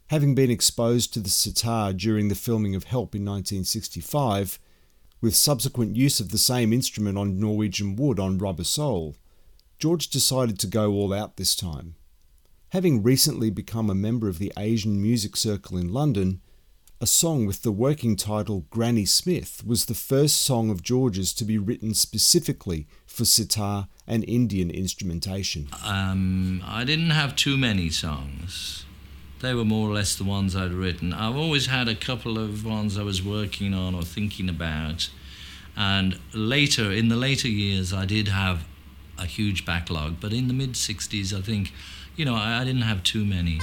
Having 0.07 0.35
been 0.35 0.49
exposed 0.49 1.13
to 1.15 1.19
the 1.19 1.29
sitar 1.29 1.91
during 1.91 2.29
the 2.29 2.35
filming 2.35 2.75
of 2.75 2.85
Help 2.85 3.13
in 3.13 3.25
1965, 3.25 4.57
with 5.25 5.35
subsequent 5.35 5.95
use 5.95 6.19
of 6.19 6.29
the 6.29 6.37
same 6.37 6.71
instrument 6.71 7.17
on 7.17 7.39
Norwegian 7.39 7.95
Wood 7.95 8.19
on 8.19 8.37
Rubber 8.37 8.63
Soul, 8.63 9.15
George 9.79 10.09
decided 10.09 10.59
to 10.59 10.67
go 10.67 10.91
all 10.93 11.11
out 11.11 11.37
this 11.37 11.55
time. 11.55 11.95
Having 12.69 13.01
recently 13.01 13.49
become 13.49 13.89
a 13.89 13.95
member 13.95 14.27
of 14.29 14.37
the 14.37 14.53
Asian 14.55 15.01
Music 15.01 15.35
Circle 15.35 15.79
in 15.79 15.91
London, 15.91 16.41
a 17.01 17.07
song 17.07 17.47
with 17.47 17.63
the 17.63 17.71
working 17.71 18.15
title 18.15 18.67
Granny 18.69 19.05
Smith 19.05 19.63
was 19.65 19.85
the 19.85 19.95
first 19.95 20.43
song 20.43 20.69
of 20.69 20.83
George's 20.83 21.33
to 21.33 21.43
be 21.43 21.57
written 21.57 21.95
specifically 21.95 22.87
for 23.07 23.25
sitar 23.25 23.87
and 24.05 24.23
Indian 24.27 24.69
instrumentation. 24.69 25.69
Um, 25.83 26.63
I 26.63 26.83
didn't 26.83 27.09
have 27.09 27.35
too 27.35 27.57
many 27.57 27.89
songs. 27.89 28.34
They 29.41 29.53
were 29.53 29.65
more 29.65 29.89
or 29.89 29.93
less 29.93 30.15
the 30.15 30.23
ones 30.23 30.55
I'd 30.55 30.71
written. 30.71 31.13
I've 31.13 31.35
always 31.35 31.67
had 31.67 31.87
a 31.87 31.95
couple 31.95 32.39
of 32.39 32.65
ones 32.65 32.97
I 32.97 33.03
was 33.03 33.21
working 33.21 33.73
on 33.73 33.93
or 33.93 34.03
thinking 34.03 34.49
about. 34.49 35.09
And 35.75 36.19
later, 36.33 36.91
in 36.91 37.09
the 37.09 37.15
later 37.15 37.49
years, 37.49 37.93
I 37.93 38.05
did 38.05 38.29
have 38.29 38.65
a 39.17 39.25
huge 39.25 39.65
backlog. 39.65 40.19
But 40.19 40.33
in 40.33 40.47
the 40.47 40.53
mid 40.53 40.73
60s, 40.73 41.37
I 41.37 41.41
think, 41.41 41.73
you 42.15 42.25
know, 42.25 42.35
I, 42.35 42.61
I 42.61 42.63
didn't 42.63 42.83
have 42.83 43.03
too 43.03 43.25
many. 43.25 43.59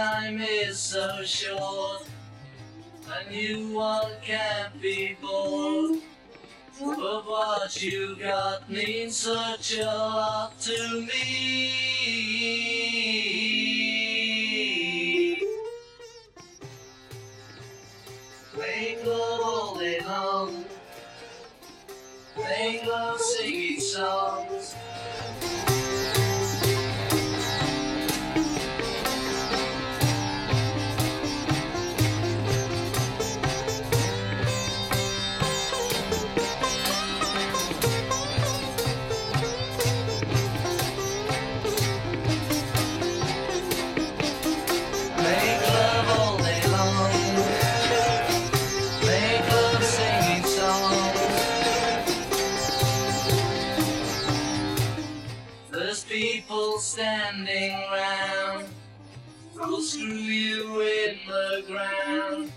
Is 0.00 0.78
so 0.78 1.22
short, 1.24 2.06
and 3.06 3.34
you 3.34 3.74
one 3.74 4.12
can't 4.22 4.80
be 4.80 5.16
bored. 5.20 6.00
But 6.80 7.26
what 7.26 7.82
you 7.82 8.16
got 8.16 8.70
means 8.70 9.16
such 9.16 9.76
a 9.78 9.84
lot 9.84 10.58
to 10.60 11.02
me. 11.02 11.72
Make 18.56 19.04
love 19.04 19.40
all 19.44 19.78
day 19.78 20.00
long. 20.00 20.64
Make 22.38 22.86
love 22.86 23.20
singing 23.20 23.80
songs. 23.80 24.74
Ground. 61.62 62.52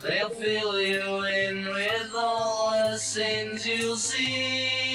They'll 0.00 0.30
fill 0.30 0.80
you 0.80 1.24
in 1.24 1.66
with 1.66 2.12
all 2.16 2.70
the 2.70 2.98
sins 2.98 3.66
you'll 3.66 3.96
see. 3.96 4.87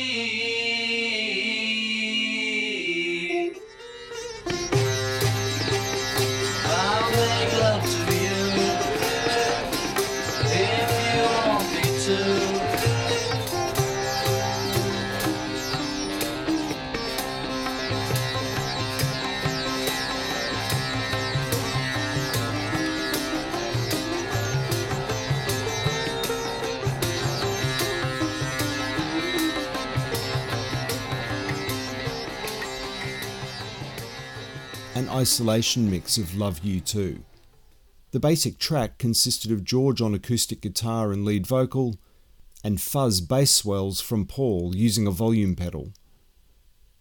Isolation 35.23 35.89
mix 35.89 36.17
of 36.17 36.35
Love 36.35 36.59
You 36.65 36.81
Too. 36.81 37.23
The 38.11 38.19
basic 38.19 38.59
track 38.59 38.97
consisted 38.97 39.53
of 39.53 39.63
George 39.63 40.01
on 40.01 40.13
acoustic 40.13 40.59
guitar 40.59 41.13
and 41.13 41.23
lead 41.23 41.47
vocal, 41.47 41.95
and 42.61 42.81
fuzz 42.81 43.21
bass 43.21 43.49
swells 43.49 44.01
from 44.01 44.25
Paul 44.25 44.75
using 44.75 45.07
a 45.07 45.11
volume 45.11 45.55
pedal. 45.55 45.93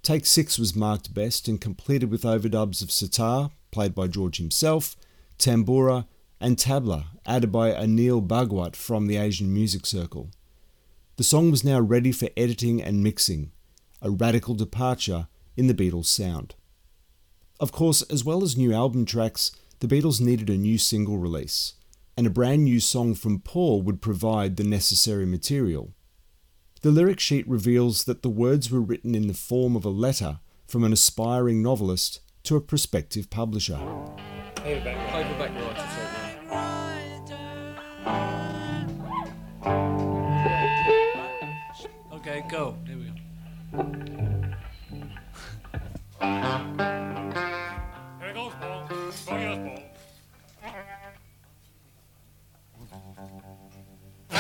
Take 0.04 0.24
6 0.24 0.56
was 0.56 0.76
marked 0.76 1.12
best 1.12 1.48
and 1.48 1.60
completed 1.60 2.12
with 2.12 2.22
overdubs 2.22 2.80
of 2.80 2.92
sitar, 2.92 3.50
played 3.72 3.92
by 3.92 4.06
George 4.06 4.36
himself, 4.36 4.94
tambura, 5.36 6.06
and 6.40 6.56
tabla, 6.56 7.06
added 7.26 7.50
by 7.50 7.72
Anil 7.72 8.24
Bhagwat 8.24 8.76
from 8.76 9.08
the 9.08 9.16
Asian 9.16 9.52
Music 9.52 9.84
Circle. 9.84 10.30
The 11.16 11.24
song 11.24 11.50
was 11.50 11.64
now 11.64 11.80
ready 11.80 12.12
for 12.12 12.28
editing 12.36 12.80
and 12.80 13.02
mixing, 13.02 13.50
a 14.00 14.12
radical 14.12 14.54
departure 14.54 15.26
in 15.56 15.66
the 15.66 15.74
Beatles' 15.74 16.06
sound. 16.06 16.54
Of 17.62 17.70
course, 17.70 18.02
as 18.10 18.24
well 18.24 18.42
as 18.42 18.56
new 18.56 18.74
album 18.74 19.04
tracks, 19.04 19.52
the 19.78 19.86
Beatles 19.86 20.20
needed 20.20 20.50
a 20.50 20.56
new 20.56 20.78
single 20.78 21.16
release, 21.16 21.74
and 22.16 22.26
a 22.26 22.30
brand 22.30 22.64
new 22.64 22.80
song 22.80 23.14
from 23.14 23.38
Paul 23.38 23.82
would 23.82 24.02
provide 24.02 24.56
the 24.56 24.64
necessary 24.64 25.26
material. 25.26 25.94
The 26.80 26.90
lyric 26.90 27.20
sheet 27.20 27.46
reveals 27.48 28.02
that 28.02 28.22
the 28.22 28.28
words 28.28 28.68
were 28.68 28.80
written 28.80 29.14
in 29.14 29.28
the 29.28 29.32
form 29.32 29.76
of 29.76 29.84
a 29.84 29.90
letter 29.90 30.40
from 30.66 30.82
an 30.82 30.92
aspiring 30.92 31.62
novelist 31.62 32.18
to 32.42 32.56
a 32.56 32.60
prospective 32.60 33.30
publisher. 33.30 33.78
Okay, 42.12 42.44
go. 42.48 42.76
Here 42.84 42.98
we 42.98 43.12
go. 46.20 47.21
Hey, 54.32 54.38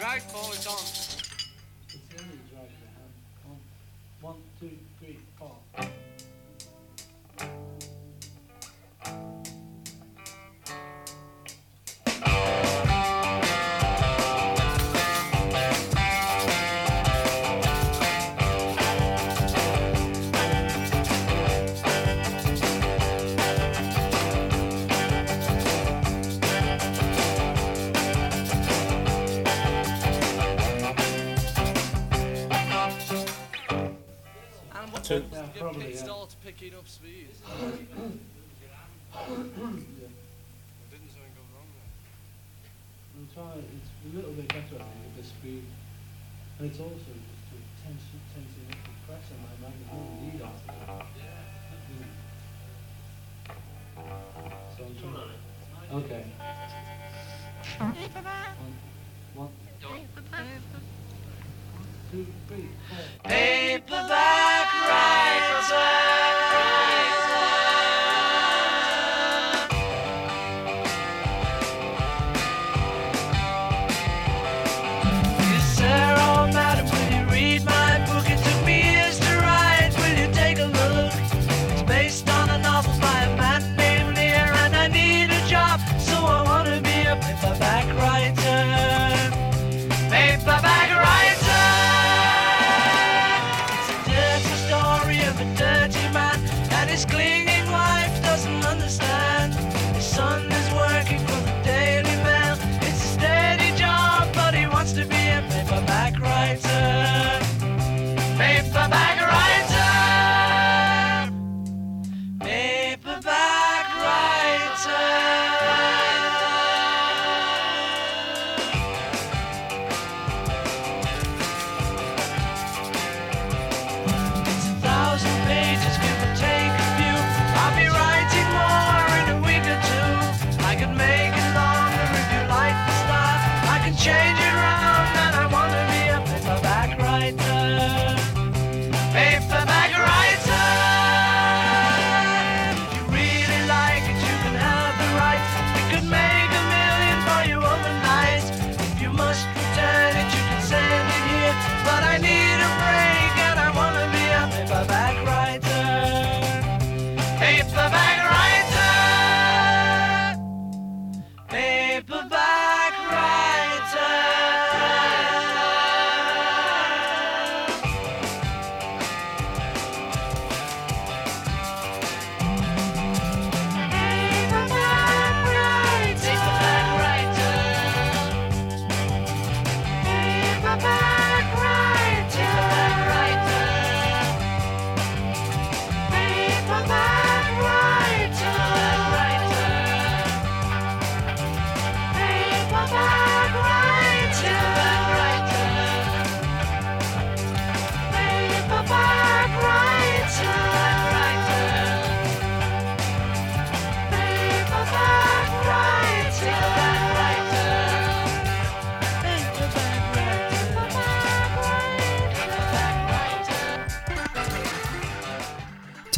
right, 0.00 0.22
Paul, 0.32 0.52
it's 0.52 0.66
on. 0.66 0.78
One, 4.20 4.36
two, 4.60 4.70
three, 5.00 5.18
four. 5.38 5.56
It's 46.76 47.03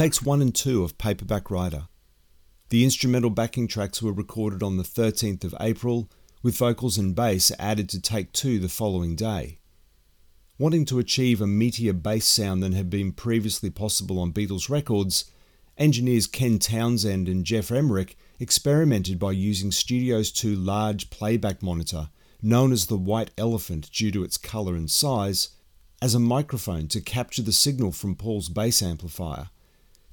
Takes 0.07 0.23
1 0.23 0.41
and 0.41 0.55
2 0.55 0.85
of 0.85 0.99
Paperback 0.99 1.51
Writer. 1.51 1.89
The 2.69 2.85
instrumental 2.85 3.29
backing 3.29 3.67
tracks 3.67 4.01
were 4.01 4.13
recorded 4.13 4.63
on 4.63 4.77
the 4.77 4.85
13th 4.85 5.43
of 5.43 5.53
April, 5.59 6.09
with 6.45 6.57
vocals 6.57 6.97
and 6.97 7.13
bass 7.13 7.51
added 7.59 7.89
to 7.89 8.01
take 8.01 8.31
2 8.31 8.61
the 8.61 8.69
following 8.69 9.17
day. 9.17 9.59
Wanting 10.61 10.85
to 10.85 11.01
achieve 11.01 11.41
a 11.41 11.47
meatier 11.47 12.01
bass 12.01 12.25
sound 12.25 12.63
than 12.63 12.71
had 12.71 12.89
been 12.89 13.11
previously 13.11 13.69
possible 13.69 14.21
on 14.21 14.33
Beatles 14.33 14.71
records, 14.71 15.25
engineers 15.77 16.29
Ken 16.29 16.61
Townsend 16.61 17.29
and 17.29 17.45
Geoff 17.45 17.73
Emerick 17.73 18.17
experimented 18.39 19.19
by 19.19 19.33
using 19.33 19.73
Studio's 19.73 20.31
2 20.31 20.55
large 20.55 21.11
playback 21.11 21.65
monitor, 21.65 22.11
known 22.41 22.71
as 22.71 22.87
the 22.87 22.97
White 22.97 23.33
Elephant 23.37 23.91
due 23.91 24.13
to 24.13 24.23
its 24.23 24.39
colour 24.39 24.77
and 24.77 24.89
size, 24.89 25.49
as 26.01 26.15
a 26.15 26.21
microphone 26.21 26.87
to 26.87 27.01
capture 27.01 27.43
the 27.43 27.51
signal 27.51 27.91
from 27.91 28.15
Paul's 28.15 28.49
bass 28.49 28.83
amplifier. 28.83 29.49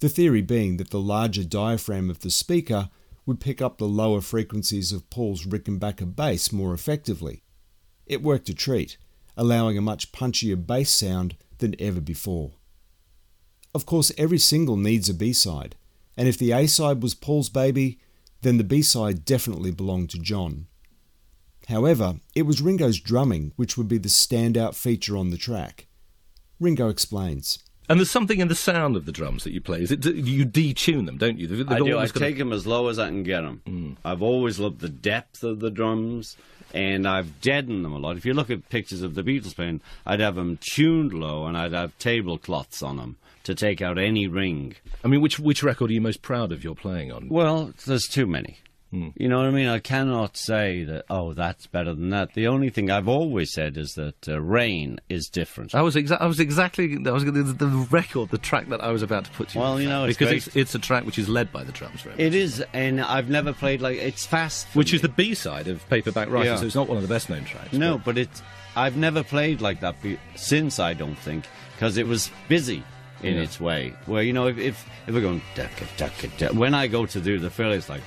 The 0.03 0.09
theory 0.09 0.41
being 0.41 0.75
that 0.77 0.89
the 0.89 0.99
larger 0.99 1.45
diaphragm 1.45 2.09
of 2.09 2.19
the 2.19 2.29
speaker 2.29 2.89
would 3.25 3.39
pick 3.39 3.61
up 3.61 3.77
the 3.77 3.87
lower 3.87 4.19
frequencies 4.19 4.91
of 4.91 5.09
Paul's 5.09 5.45
Rickenbacker 5.45 6.13
bass 6.13 6.51
more 6.51 6.73
effectively. 6.73 7.41
It 8.05 8.21
worked 8.21 8.49
a 8.49 8.53
treat, 8.53 8.97
allowing 9.37 9.77
a 9.77 9.81
much 9.81 10.11
punchier 10.11 10.57
bass 10.57 10.91
sound 10.91 11.37
than 11.59 11.79
ever 11.79 12.01
before. 12.01 12.51
Of 13.73 13.85
course, 13.85 14.11
every 14.17 14.39
single 14.39 14.75
needs 14.75 15.07
a 15.07 15.13
B 15.13 15.31
side, 15.31 15.77
and 16.17 16.27
if 16.27 16.37
the 16.37 16.51
A 16.51 16.67
side 16.67 17.01
was 17.01 17.15
Paul's 17.15 17.47
baby, 17.47 17.97
then 18.41 18.57
the 18.57 18.65
B 18.65 18.81
side 18.81 19.23
definitely 19.23 19.71
belonged 19.71 20.09
to 20.09 20.19
John. 20.19 20.67
However, 21.69 22.15
it 22.35 22.41
was 22.41 22.61
Ringo's 22.61 22.99
drumming 22.99 23.53
which 23.55 23.77
would 23.77 23.87
be 23.87 23.99
the 23.99 24.09
standout 24.09 24.75
feature 24.75 25.15
on 25.15 25.29
the 25.29 25.37
track. 25.37 25.87
Ringo 26.59 26.89
explains. 26.89 27.59
And 27.89 27.99
there's 27.99 28.11
something 28.11 28.39
in 28.39 28.47
the 28.47 28.55
sound 28.55 28.95
of 28.95 29.05
the 29.05 29.11
drums 29.11 29.43
that 29.43 29.51
you 29.51 29.59
play. 29.61 29.81
Is 29.81 29.91
it 29.91 30.05
you 30.05 30.45
detune 30.45 31.05
them, 31.05 31.17
don't 31.17 31.37
you? 31.37 31.47
They're 31.47 31.65
I 31.75 31.79
do. 31.79 31.97
I 31.97 32.07
gonna- 32.07 32.07
take 32.07 32.37
them 32.37 32.53
as 32.53 32.65
low 32.65 32.87
as 32.87 32.97
I 32.97 33.07
can 33.07 33.23
get 33.23 33.41
them. 33.41 33.61
Hmm. 33.65 33.91
I've 34.05 34.21
always 34.21 34.57
loved 34.59 34.79
the 34.79 34.89
depth 34.89 35.43
of 35.43 35.59
the 35.59 35.69
drums, 35.69 36.37
and 36.73 37.07
I've 37.07 37.41
deadened 37.41 37.83
them 37.83 37.91
a 37.93 37.97
lot. 37.99 38.15
If 38.17 38.25
you 38.25 38.33
look 38.33 38.49
at 38.49 38.69
pictures 38.69 39.01
of 39.01 39.15
the 39.15 39.23
Beatles 39.23 39.55
playing, 39.55 39.81
I'd 40.05 40.21
have 40.21 40.35
them 40.35 40.57
tuned 40.61 41.13
low, 41.13 41.45
and 41.45 41.57
I'd 41.57 41.73
have 41.73 41.97
tablecloths 41.99 42.81
on 42.81 42.97
them 42.97 43.17
to 43.43 43.53
take 43.53 43.81
out 43.81 43.97
any 43.97 44.27
ring. 44.27 44.75
I 45.03 45.09
mean, 45.09 45.19
which 45.19 45.37
which 45.37 45.61
record 45.61 45.89
are 45.89 45.93
you 45.93 45.99
most 46.01 46.21
proud 46.21 46.53
of 46.53 46.63
your 46.63 46.75
playing 46.75 47.11
on? 47.11 47.27
Well, 47.27 47.73
there's 47.85 48.07
too 48.07 48.25
many. 48.25 48.59
You 48.93 49.27
know 49.27 49.37
what 49.37 49.47
I 49.47 49.51
mean? 49.51 49.67
I 49.67 49.79
cannot 49.79 50.37
say 50.37 50.83
that, 50.83 51.05
oh, 51.09 51.33
that's 51.33 51.65
better 51.65 51.95
than 51.95 52.11
that. 52.11 52.33
The 52.35 52.47
only 52.47 52.69
thing 52.69 52.91
I've 52.91 53.07
always 53.07 53.51
said 53.51 53.75
is 53.77 53.95
that 53.95 54.29
uh, 54.29 54.39
Rain 54.39 54.99
is 55.09 55.27
different. 55.29 55.73
I 55.73 55.81
was 55.81 55.95
exa- 55.95 56.21
I 56.21 56.27
was 56.27 56.39
exactly 56.39 56.97
I 57.05 57.09
was 57.11 57.25
the, 57.25 57.31
the 57.31 57.87
record, 57.89 58.29
the 58.29 58.37
track 58.37 58.69
that 58.69 58.83
I 58.83 58.91
was 58.91 59.01
about 59.01 59.25
to 59.25 59.31
put 59.31 59.49
to 59.49 59.55
you. 59.55 59.61
Well, 59.61 59.81
you 59.81 59.89
know, 59.89 60.05
it's 60.05 60.17
because 60.17 60.47
it's 60.47 60.55
it's 60.55 60.75
a 60.75 60.79
track 60.79 61.05
which 61.05 61.17
is 61.17 61.27
led 61.27 61.51
by 61.51 61.63
the 61.63 61.71
drums, 61.71 62.01
very. 62.01 62.15
It 62.19 62.35
is, 62.35 62.63
and 62.73 63.01
I've 63.01 63.29
never 63.29 63.51
played 63.51 63.81
like 63.81 63.97
it's 63.97 64.25
fast. 64.25 64.67
which 64.75 64.91
me. 64.91 64.97
is 64.97 65.01
the 65.01 65.09
B 65.09 65.33
side 65.33 65.67
of 65.67 65.87
Paperback 65.89 66.29
Writer, 66.29 66.49
Yeah. 66.51 66.55
so 66.57 66.65
it's 66.67 66.75
not 66.75 66.87
one 66.87 66.97
of 66.97 67.01
the 67.03 67.09
best 67.09 67.29
known 67.29 67.45
tracks. 67.45 67.73
No, 67.73 67.97
but 67.97 68.17
it's 68.17 68.43
I've 68.75 68.95
never 68.97 69.23
played 69.23 69.59
like 69.61 69.79
that 69.81 69.99
be- 70.03 70.19
since 70.35 70.79
I 70.79 70.93
don't 70.93 71.17
think 71.17 71.45
because 71.75 71.97
it 71.97 72.05
was 72.05 72.29
busy 72.47 72.83
in 73.23 73.35
Yeah. 73.37 73.41
its 73.41 73.59
way. 73.59 73.93
Where 74.05 74.21
you 74.21 74.33
know 74.33 74.47
if 74.47 74.57
if, 74.59 74.85
if 75.07 75.13
we're 75.15 75.21
going 75.21 75.41
ducka 75.55 75.85
ducka 75.97 76.37
duck, 76.37 76.53
when 76.53 76.73
I 76.75 76.85
go 76.87 77.05
to 77.07 77.19
do 77.19 77.39
the 77.39 77.49
fill, 77.49 77.71
it's 77.71 77.89
like 77.89 78.01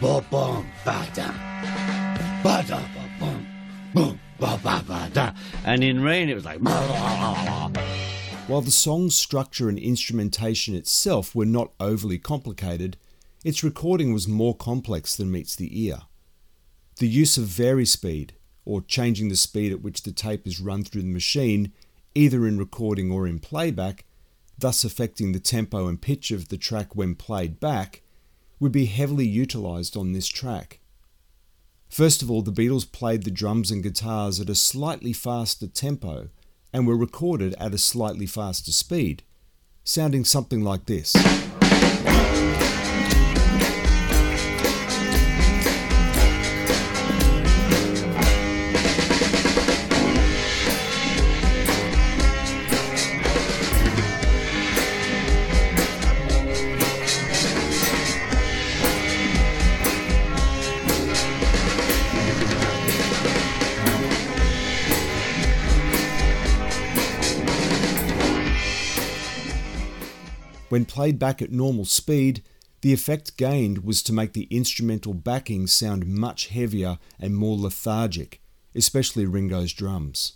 ba 0.00 0.24
bum 0.30 0.66
ba 0.84 1.06
da 1.12 1.32
ba 2.42 2.64
da 2.68 2.80
ba 2.94 3.10
bum 3.18 3.46
boom 3.92 4.20
ba 4.38 4.58
ba 4.62 4.84
ba 4.86 5.10
da, 5.12 5.32
and 5.64 5.82
in 5.82 6.00
rain 6.00 6.28
it 6.28 6.34
was 6.34 6.44
like. 6.44 6.60
While 8.46 8.60
the 8.62 8.70
song's 8.70 9.16
structure 9.16 9.68
and 9.68 9.78
instrumentation 9.78 10.74
itself 10.74 11.34
were 11.34 11.44
not 11.44 11.72
overly 11.80 12.18
complicated, 12.18 12.96
its 13.44 13.64
recording 13.64 14.12
was 14.12 14.28
more 14.28 14.54
complex 14.54 15.16
than 15.16 15.32
meets 15.32 15.56
the 15.56 15.84
ear. 15.84 16.02
The 16.96 17.08
use 17.08 17.36
of 17.36 17.44
vari-speed, 17.44 18.34
or 18.64 18.80
changing 18.80 19.28
the 19.28 19.36
speed 19.36 19.72
at 19.72 19.82
which 19.82 20.02
the 20.02 20.12
tape 20.12 20.46
is 20.46 20.60
run 20.60 20.84
through 20.84 21.02
the 21.02 21.08
machine, 21.08 21.72
either 22.14 22.46
in 22.46 22.56
recording 22.58 23.10
or 23.10 23.26
in 23.26 23.38
playback, 23.38 24.04
thus 24.56 24.84
affecting 24.84 25.32
the 25.32 25.40
tempo 25.40 25.86
and 25.86 26.00
pitch 26.00 26.30
of 26.30 26.48
the 26.48 26.56
track 26.56 26.96
when 26.96 27.14
played 27.14 27.60
back, 27.60 28.02
would 28.60 28.72
be 28.72 28.86
heavily 28.86 29.26
utilised 29.26 29.96
on 29.96 30.12
this 30.12 30.26
track. 30.26 30.80
First 31.88 32.22
of 32.22 32.30
all, 32.30 32.42
the 32.42 32.52
Beatles 32.52 32.90
played 32.90 33.22
the 33.22 33.30
drums 33.30 33.70
and 33.70 33.82
guitars 33.82 34.40
at 34.40 34.50
a 34.50 34.54
slightly 34.54 35.12
faster 35.12 35.66
tempo 35.66 36.28
and 36.72 36.86
were 36.86 36.96
recorded 36.96 37.54
at 37.58 37.74
a 37.74 37.78
slightly 37.78 38.26
faster 38.26 38.72
speed, 38.72 39.22
sounding 39.84 40.24
something 40.24 40.62
like 40.62 40.86
this. 40.86 41.14
Played 70.98 71.16
back 71.16 71.40
at 71.40 71.52
normal 71.52 71.84
speed, 71.84 72.42
the 72.80 72.92
effect 72.92 73.36
gained 73.36 73.84
was 73.84 74.02
to 74.02 74.12
make 74.12 74.32
the 74.32 74.48
instrumental 74.50 75.14
backing 75.14 75.64
sound 75.68 76.04
much 76.04 76.48
heavier 76.48 76.98
and 77.20 77.36
more 77.36 77.56
lethargic, 77.56 78.40
especially 78.74 79.24
Ringo's 79.24 79.72
drums. 79.72 80.32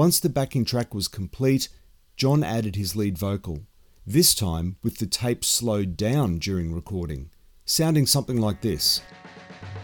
Once 0.00 0.18
the 0.18 0.30
backing 0.30 0.64
track 0.64 0.94
was 0.94 1.08
complete, 1.08 1.68
John 2.16 2.42
added 2.42 2.74
his 2.74 2.96
lead 2.96 3.18
vocal, 3.18 3.66
this 4.06 4.34
time 4.34 4.76
with 4.82 4.96
the 4.96 5.04
tape 5.04 5.44
slowed 5.44 5.94
down 5.94 6.38
during 6.38 6.72
recording, 6.72 7.28
sounding 7.66 8.06
something 8.06 8.40
like 8.40 8.62
this. 8.62 9.02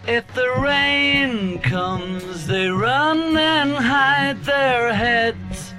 If 0.09 0.26
the 0.35 0.48
rain 0.62 1.59
comes, 1.59 2.46
they 2.46 2.66
run 2.68 3.37
and 3.37 3.72
hide 3.72 4.42
their 4.42 4.94
heads. 4.94 5.74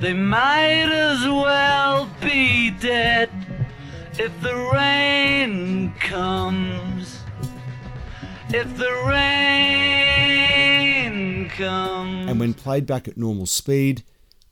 They 0.00 0.12
might 0.12 0.92
as 0.92 1.26
well 1.26 2.10
be 2.20 2.72
dead. 2.72 3.30
If 4.18 4.38
the 4.42 4.68
rain 4.70 5.94
comes, 5.94 7.20
if 8.50 8.76
the 8.76 8.92
rain 9.08 9.94
comes, 11.54 12.28
And 12.30 12.38
when 12.38 12.54
played 12.54 12.86
back 12.86 13.08
at 13.08 13.16
normal 13.16 13.46
speed, 13.46 14.02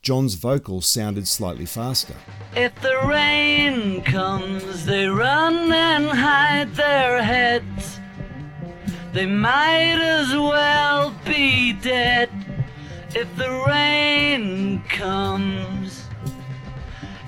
John's 0.03 0.35
vocal 0.35 0.81
sounded 0.81 1.29
slightly 1.29 1.67
faster. 1.67 2.15
if 2.57 2.75
the 2.83 2.99
rain 3.07 4.03
comes, 4.03 4.85
they 4.85 5.07
run 5.07 5.71
and 5.73 6.07
hide 6.07 6.75
their 6.75 7.23
heads. 7.23 7.99
They 9.12 9.27
might 9.27 10.01
as 10.01 10.31
well 10.35 11.15
be 11.25 11.73
dead 11.75 12.31
if 13.15 13.29
the 13.37 13.62
rain 13.69 14.83
comes. 14.88 16.07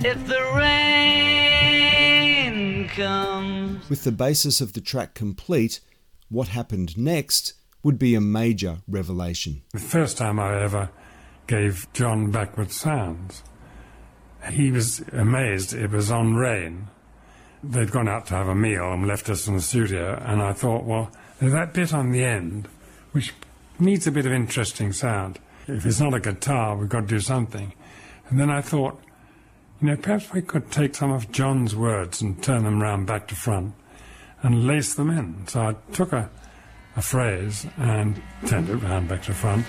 If 0.00 0.26
the 0.26 0.42
rain 1.54 2.88
comes. 2.88 3.88
With 3.88 4.04
the 4.04 4.12
basis 4.12 4.60
of 4.60 4.72
the 4.72 4.80
track 4.80 5.14
complete, 5.14 5.80
what 6.28 6.48
happened 6.48 6.96
next 6.98 7.52
would 7.84 7.98
be 7.98 8.16
a 8.16 8.20
major 8.20 8.78
revelation. 8.88 9.62
The 9.72 9.78
first 9.78 10.18
time 10.18 10.40
I 10.40 10.60
ever 10.60 10.90
gave 11.46 11.86
John 11.92 12.32
backward 12.32 12.72
sounds, 12.72 13.44
he 14.50 14.72
was 14.72 15.00
amazed 15.12 15.72
it 15.72 15.90
was 15.90 16.10
on 16.10 16.34
rain. 16.34 16.88
They'd 17.62 17.92
gone 17.92 18.08
out 18.08 18.26
to 18.26 18.34
have 18.34 18.48
a 18.48 18.54
meal 18.54 18.92
and 18.92 19.06
left 19.06 19.30
us 19.30 19.46
in 19.46 19.54
the 19.54 19.62
studio, 19.62 20.20
and 20.22 20.42
I 20.42 20.52
thought, 20.52 20.84
well, 20.84 21.10
that 21.40 21.72
bit 21.72 21.94
on 21.94 22.10
the 22.10 22.24
end 22.24 22.68
which 23.12 23.32
needs 23.78 24.08
a 24.08 24.10
bit 24.10 24.26
of 24.26 24.32
interesting 24.32 24.92
sound. 24.92 25.38
If 25.68 25.86
it's 25.86 26.00
not 26.00 26.14
a 26.14 26.20
guitar, 26.20 26.76
we've 26.76 26.88
got 26.88 27.02
to 27.02 27.06
do 27.06 27.20
something. 27.20 27.72
And 28.28 28.40
then 28.40 28.50
I 28.50 28.60
thought, 28.60 29.00
you 29.80 29.86
know, 29.86 29.96
perhaps 29.96 30.32
we 30.32 30.42
could 30.42 30.70
take 30.72 30.96
some 30.96 31.12
of 31.12 31.30
John's 31.30 31.76
words 31.76 32.20
and 32.20 32.42
turn 32.42 32.64
them 32.64 32.82
round 32.82 33.06
back 33.06 33.28
to 33.28 33.36
front 33.36 33.74
and 34.42 34.66
lace 34.66 34.94
them 34.94 35.10
in. 35.10 35.46
So 35.46 35.60
I 35.60 35.76
took 35.92 36.12
a, 36.12 36.28
a 36.96 37.02
phrase 37.02 37.66
and 37.78 38.20
turned 38.46 38.68
it 38.68 38.76
round 38.76 39.08
back 39.08 39.22
to 39.24 39.34
front. 39.34 39.64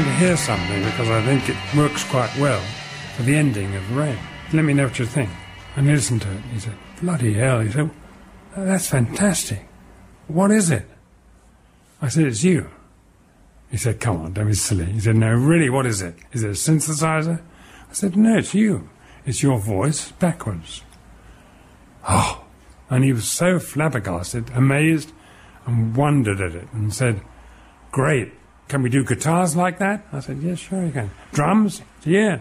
To 0.00 0.14
hear 0.14 0.38
something 0.38 0.82
because 0.84 1.10
I 1.10 1.22
think 1.22 1.50
it 1.50 1.56
works 1.76 2.02
quite 2.04 2.34
well 2.38 2.62
for 3.14 3.24
the 3.24 3.36
ending 3.36 3.74
of 3.74 3.94
Rain. 3.94 4.18
Let 4.54 4.64
me 4.64 4.72
know 4.72 4.84
what 4.84 4.98
you 4.98 5.04
think. 5.04 5.28
And 5.76 5.86
he 5.86 5.92
listened 5.92 6.22
to 6.22 6.32
it. 6.32 6.40
He 6.52 6.60
said, 6.60 6.76
Bloody 7.02 7.34
hell. 7.34 7.60
He 7.60 7.70
said, 7.70 7.90
That's 8.56 8.86
fantastic. 8.86 9.66
What 10.28 10.50
is 10.50 10.70
it? 10.70 10.88
I 12.00 12.08
said, 12.08 12.24
It's 12.24 12.42
you. 12.42 12.70
He 13.70 13.76
said, 13.76 14.00
Come 14.00 14.22
on, 14.22 14.32
don't 14.32 14.46
be 14.46 14.54
silly. 14.54 14.86
He 14.86 15.00
said, 15.00 15.16
No, 15.16 15.30
really, 15.30 15.68
what 15.68 15.84
is 15.84 16.00
it? 16.00 16.14
Is 16.32 16.42
it 16.42 16.48
a 16.48 16.52
synthesizer? 16.52 17.42
I 17.90 17.92
said, 17.92 18.16
No, 18.16 18.38
it's 18.38 18.54
you. 18.54 18.88
It's 19.26 19.42
your 19.42 19.58
voice 19.58 20.12
backwards. 20.12 20.82
Oh. 22.08 22.44
And 22.88 23.04
he 23.04 23.12
was 23.12 23.28
so 23.28 23.58
flabbergasted, 23.58 24.50
amazed, 24.54 25.12
and 25.66 25.94
wondered 25.94 26.40
at 26.40 26.54
it 26.54 26.68
and 26.72 26.94
said, 26.94 27.20
Great. 27.90 28.32
Can 28.68 28.82
we 28.82 28.90
do 28.90 29.04
guitars 29.04 29.56
like 29.56 29.78
that? 29.78 30.06
I 30.12 30.20
said, 30.20 30.38
Yes, 30.42 30.58
sure 30.58 30.84
you 30.84 30.92
can. 30.92 31.10
Drums? 31.32 31.82
Yeah. 32.04 32.40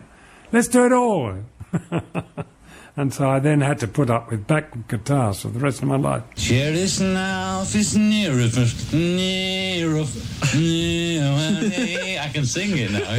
Let's 0.51 0.67
do 0.67 0.86
it 0.86 0.93
all. 0.93 1.36
and 2.97 3.13
so 3.13 3.29
I 3.29 3.39
then 3.39 3.62
had 3.62 3.79
to 3.79 3.88
put 3.88 4.10
up 4.10 4.29
with 4.29 4.47
back 4.47 4.88
guitars 4.88 5.41
for 5.41 5.49
the 5.49 5.60
rest 5.60 5.81
of 5.81 5.88
my 5.88 5.95
life. 5.95 6.23
Sheriff's 6.36 6.99
knife 6.99 7.73
is 7.75 7.97
near 7.97 8.31
of 8.31 8.93
near 8.93 9.97
of 9.97 10.15
I 10.53 12.29
can 12.34 12.45
sing 12.45 12.77
it 12.77 12.91
now. 12.91 12.99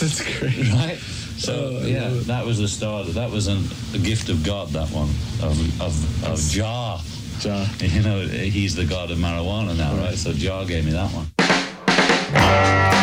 That's 0.00 0.38
great. 0.38 0.72
Right? 0.72 0.98
So, 1.38 1.78
oh, 1.80 1.86
yeah, 1.86 2.08
that 2.26 2.44
was 2.44 2.58
the 2.58 2.66
start. 2.66 3.06
That 3.14 3.30
was 3.30 3.46
an, 3.46 3.64
a 3.94 3.98
gift 3.98 4.28
of 4.28 4.44
God, 4.44 4.70
that 4.70 4.88
one, 4.90 5.08
of, 5.40 5.80
of, 5.80 6.24
of 6.24 6.40
Jah. 6.50 7.00
Jah. 7.38 7.66
You 7.78 8.02
know, 8.02 8.20
he's 8.26 8.74
the 8.74 8.84
god 8.84 9.12
of 9.12 9.18
marijuana 9.18 9.76
now, 9.76 9.96
right? 9.96 10.16
So 10.16 10.32
Jah 10.32 10.64
gave 10.66 10.84
me 10.84 10.90
that 10.92 11.12
one. 11.12 11.26
Bye. 12.32 12.97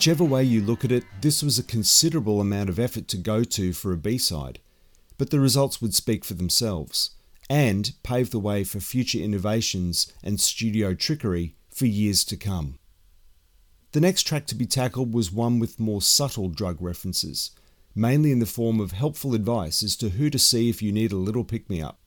Whichever 0.00 0.24
way 0.24 0.42
you 0.44 0.62
look 0.62 0.82
at 0.82 0.92
it, 0.92 1.04
this 1.20 1.42
was 1.42 1.58
a 1.58 1.62
considerable 1.62 2.40
amount 2.40 2.70
of 2.70 2.78
effort 2.78 3.06
to 3.08 3.18
go 3.18 3.44
to 3.44 3.74
for 3.74 3.92
a 3.92 3.98
B 3.98 4.16
side, 4.16 4.58
but 5.18 5.28
the 5.28 5.38
results 5.38 5.82
would 5.82 5.94
speak 5.94 6.24
for 6.24 6.32
themselves 6.32 7.10
and 7.50 7.92
pave 8.02 8.30
the 8.30 8.38
way 8.38 8.64
for 8.64 8.80
future 8.80 9.18
innovations 9.18 10.10
and 10.24 10.40
studio 10.40 10.94
trickery 10.94 11.54
for 11.68 11.84
years 11.84 12.24
to 12.24 12.38
come. 12.38 12.78
The 13.92 14.00
next 14.00 14.22
track 14.22 14.46
to 14.46 14.54
be 14.54 14.64
tackled 14.64 15.12
was 15.12 15.30
one 15.30 15.58
with 15.58 15.78
more 15.78 16.00
subtle 16.00 16.48
drug 16.48 16.80
references, 16.80 17.50
mainly 17.94 18.32
in 18.32 18.38
the 18.38 18.46
form 18.46 18.80
of 18.80 18.92
helpful 18.92 19.34
advice 19.34 19.82
as 19.82 19.96
to 19.96 20.08
who 20.08 20.30
to 20.30 20.38
see 20.38 20.70
if 20.70 20.80
you 20.80 20.92
need 20.92 21.12
a 21.12 21.16
little 21.16 21.44
pick 21.44 21.68
me 21.68 21.82
up. 21.82 22.00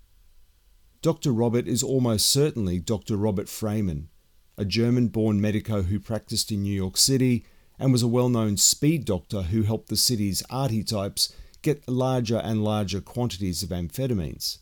Dr. 1.04 1.32
Robert 1.32 1.68
is 1.68 1.84
almost 1.84 2.28
certainly 2.28 2.80
Dr. 2.80 3.18
Robert 3.18 3.50
Freeman, 3.50 4.10
a 4.58 4.66
German 4.66 5.10
born 5.10 5.39
medico 5.39 5.84
who 5.84 6.00
practiced 6.00 6.52
in 6.52 6.64
New 6.64 6.74
York 6.74 6.98
City 6.98 7.46
and 7.80 7.91
was 7.91 8.03
a 8.03 8.07
well 8.07 8.30
known 8.30 8.57
speed 8.57 9.05
doctor 9.05 9.43
who 9.43 9.63
helped 9.63 9.89
the 9.89 9.97
city's 9.97 10.43
arty 10.49 10.84
types 10.84 11.34
get 11.61 11.88
larger 11.88 12.38
and 12.38 12.63
larger 12.63 13.01
quantities 13.01 13.63
of 13.63 13.69
amphetamines. 13.69 14.59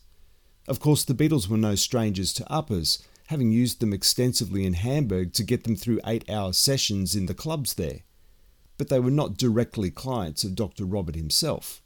Of 0.68 0.80
course, 0.80 1.04
the 1.04 1.14
Beatles 1.14 1.48
were 1.48 1.56
no 1.56 1.74
strangers 1.74 2.32
to 2.34 2.50
uppers, 2.50 3.02
having 3.26 3.50
used 3.50 3.80
them 3.80 3.92
extensively 3.92 4.64
in 4.64 4.74
Hamburg 4.74 5.32
to 5.34 5.42
get 5.42 5.64
them 5.64 5.76
through 5.76 6.00
eight 6.06 6.28
hour 6.30 6.52
sessions 6.52 7.16
in 7.16 7.26
the 7.26 7.34
clubs 7.34 7.74
there. 7.74 8.00
But 8.78 8.88
they 8.88 9.00
were 9.00 9.10
not 9.10 9.36
directly 9.36 9.90
clients 9.90 10.44
of 10.44 10.54
Dr. 10.54 10.84
Robert 10.84 11.16
himself. 11.16 11.82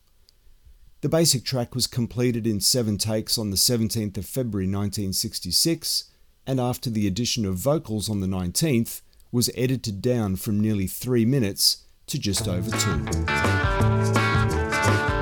The 1.00 1.08
basic 1.08 1.44
track 1.44 1.74
was 1.74 1.86
completed 1.86 2.46
in 2.46 2.60
seven 2.60 2.98
takes 2.98 3.38
on 3.38 3.50
the 3.50 3.56
17th 3.56 4.16
of 4.18 4.26
February 4.26 4.66
1966, 4.66 6.10
and 6.46 6.58
after 6.58 6.90
the 6.90 7.06
addition 7.06 7.44
of 7.44 7.56
vocals 7.56 8.08
on 8.08 8.20
the 8.20 8.26
19th, 8.26 9.02
was 9.32 9.50
edited 9.54 10.00
down 10.00 10.36
from 10.36 10.60
nearly 10.60 10.86
three 10.86 11.24
minutes 11.24 11.78
to 12.06 12.18
just 12.18 12.46
over 12.46 12.70
two. 12.70 15.15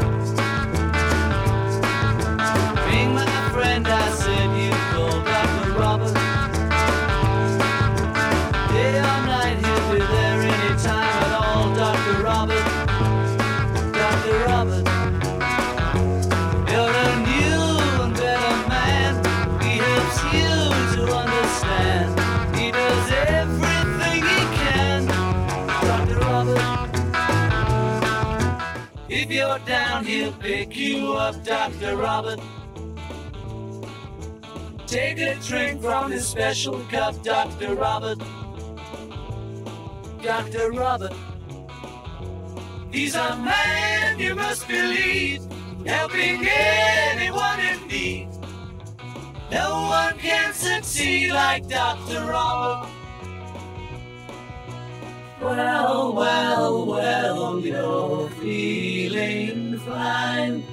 Down, 29.94 30.04
he'll 30.04 30.32
pick 30.32 30.76
you 30.76 31.12
up, 31.12 31.44
Dr. 31.44 31.96
Robert. 31.96 32.40
Take 34.86 35.18
a 35.18 35.36
drink 35.36 35.82
from 35.82 36.10
his 36.10 36.26
special 36.26 36.80
cup, 36.90 37.22
Dr. 37.22 37.74
Robert. 37.74 38.18
Dr. 40.22 40.72
Robert. 40.72 41.12
He's 42.90 43.14
a 43.14 43.36
man 43.36 44.18
you 44.18 44.34
must 44.34 44.66
believe, 44.68 45.42
helping 45.86 46.46
anyone 46.46 47.60
in 47.60 47.86
need. 47.88 48.28
No 49.50 49.82
one 49.90 50.18
can 50.18 50.52
succeed 50.52 51.30
like 51.32 51.68
Dr. 51.68 52.24
Robert. 52.24 52.93
Well, 55.44 56.14
well, 56.14 56.86
well, 56.86 57.60
you're 57.60 58.30
feeling 58.30 59.78
fine. 59.80 60.64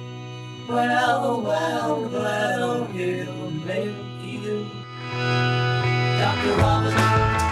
Well, 0.66 1.42
well, 1.42 2.08
well, 2.08 2.84
he'll 2.86 3.50
make 3.66 3.94
you. 4.24 4.66
Dr. 6.18 6.56
Robert. 6.56 7.51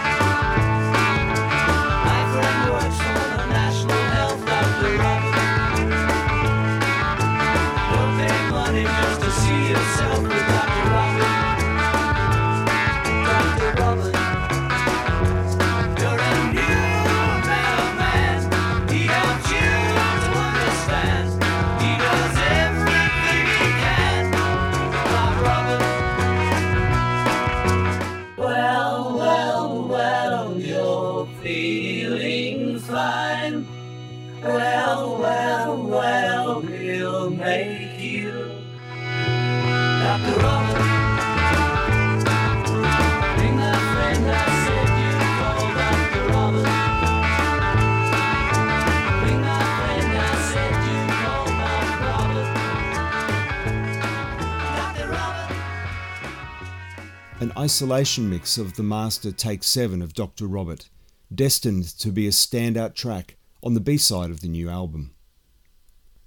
Isolation 57.61 58.27
mix 58.27 58.57
of 58.57 58.75
the 58.75 58.81
master 58.81 59.31
Take 59.31 59.63
7 59.63 60.01
of 60.01 60.15
Dr. 60.15 60.47
Robert, 60.47 60.89
destined 61.31 61.85
to 61.99 62.11
be 62.11 62.25
a 62.25 62.31
standout 62.31 62.95
track 62.95 63.37
on 63.61 63.75
the 63.75 63.79
B 63.79 63.97
side 63.97 64.31
of 64.31 64.41
the 64.41 64.47
new 64.47 64.67
album. 64.67 65.13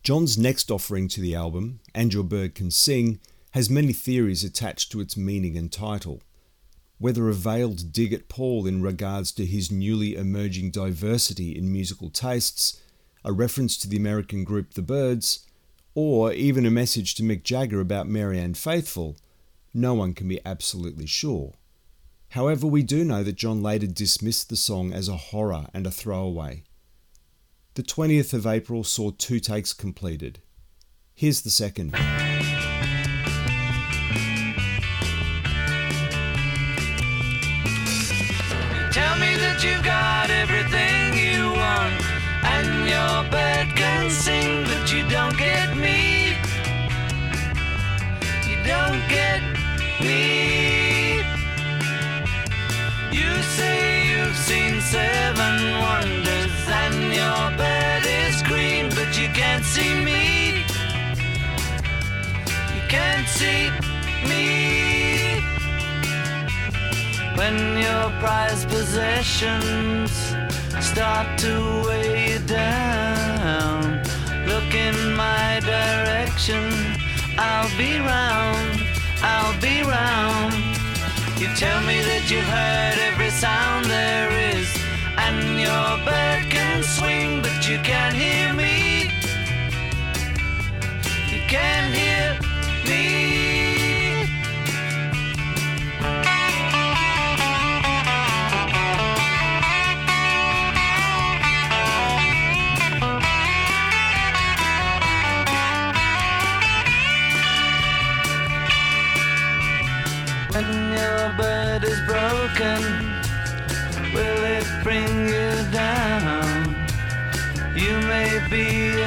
John's 0.04 0.38
next 0.38 0.70
offering 0.70 1.08
to 1.08 1.20
the 1.20 1.34
album, 1.34 1.80
Your 1.92 2.22
Bird 2.22 2.54
Can 2.54 2.70
Sing, 2.70 3.18
has 3.50 3.68
many 3.68 3.92
theories 3.92 4.44
attached 4.44 4.92
to 4.92 5.00
its 5.00 5.16
meaning 5.16 5.58
and 5.58 5.72
title. 5.72 6.22
Whether 6.98 7.28
a 7.28 7.34
veiled 7.34 7.92
dig 7.92 8.12
at 8.12 8.28
Paul 8.28 8.64
in 8.68 8.80
regards 8.80 9.32
to 9.32 9.44
his 9.44 9.72
newly 9.72 10.14
emerging 10.14 10.70
diversity 10.70 11.58
in 11.58 11.72
musical 11.72 12.10
tastes, 12.10 12.80
a 13.24 13.32
reference 13.32 13.76
to 13.78 13.88
the 13.88 13.96
American 13.96 14.44
group 14.44 14.74
The 14.74 14.82
Byrds, 14.82 15.44
or 15.96 16.32
even 16.32 16.64
a 16.64 16.70
message 16.70 17.16
to 17.16 17.24
Mick 17.24 17.42
Jagger 17.42 17.80
about 17.80 18.06
Marianne 18.06 18.54
Faithfull, 18.54 19.16
no 19.74 19.92
one 19.92 20.14
can 20.14 20.28
be 20.28 20.40
absolutely 20.46 21.06
sure. 21.06 21.54
However, 22.30 22.66
we 22.66 22.82
do 22.82 23.04
know 23.04 23.22
that 23.22 23.36
John 23.36 23.62
later 23.62 23.86
dismissed 23.86 24.48
the 24.48 24.56
song 24.56 24.92
as 24.92 25.08
a 25.08 25.16
horror 25.16 25.66
and 25.74 25.86
a 25.86 25.90
throwaway. 25.90 26.64
The 27.74 27.82
20th 27.82 28.32
of 28.32 28.46
April 28.46 28.84
saw 28.84 29.10
two 29.10 29.40
takes 29.40 29.72
completed. 29.72 30.40
Here's 31.14 31.42
the 31.42 31.50
second. 31.50 31.92
Tell 38.92 39.18
me 39.18 39.36
that 39.36 39.60
you've 39.62 39.84
got 39.84 40.30
everything 40.30 41.14
you 41.18 41.50
want, 41.50 42.00
and 42.44 42.88
your 42.88 43.30
bird 43.30 43.76
can 43.76 44.10
sing, 44.10 44.64
but 44.64 44.92
you 44.92 45.08
don't 45.08 45.36
get 45.36 45.76
me. 45.76 46.36
You 48.48 48.56
don't 48.64 49.08
get 49.08 49.53
You 53.10 53.42
say 53.56 54.06
you've 54.10 54.36
seen 54.36 54.80
seven 54.80 55.80
wonders, 55.80 56.68
and 56.68 57.14
your 57.14 57.50
bird 57.56 58.04
is 58.04 58.42
green, 58.42 58.90
but 58.90 59.18
you 59.18 59.28
can't 59.28 59.64
see 59.64 59.94
me. 60.04 60.64
You 62.74 62.82
can't 62.88 63.26
see 63.28 63.70
me. 64.28 64.44
When 67.36 67.78
your 67.78 68.10
prized 68.20 68.68
possessions 68.68 70.12
start 70.80 71.38
to 71.38 71.82
weigh 71.86 72.32
you 72.32 72.38
down, 72.40 74.02
look 74.46 74.74
in 74.74 75.14
my 75.14 75.60
direction. 75.60 76.70
I'll 77.36 77.68
be 77.76 77.98
round, 77.98 78.83
I'll 79.26 79.58
be 79.58 79.82
round. 79.82 80.52
You 81.40 81.48
tell 81.56 81.80
me 81.88 81.98
that 82.10 82.24
you've 82.30 82.52
heard 82.60 82.98
every 83.10 83.30
sound 83.30 83.86
there 83.86 84.30
is, 84.52 84.68
and 85.16 85.58
your 85.66 85.90
bird 86.04 86.42
can 86.50 86.82
swing, 86.82 87.40
but 87.40 87.66
you 87.68 87.78
can't 87.78 88.14
hear 88.14 88.52
me. 88.52 89.10
You 91.32 91.40
can't 91.48 91.94
hear 91.94 92.38
me. 92.88 93.43
Your 111.04 111.26
bird 111.36 111.82
is 111.84 112.00
broken, 112.12 112.80
Will 114.14 114.42
it 114.58 114.66
bring 114.84 115.12
you 115.36 115.52
down? 115.72 116.44
You 117.82 117.94
may 118.12 118.30
be 118.54 118.66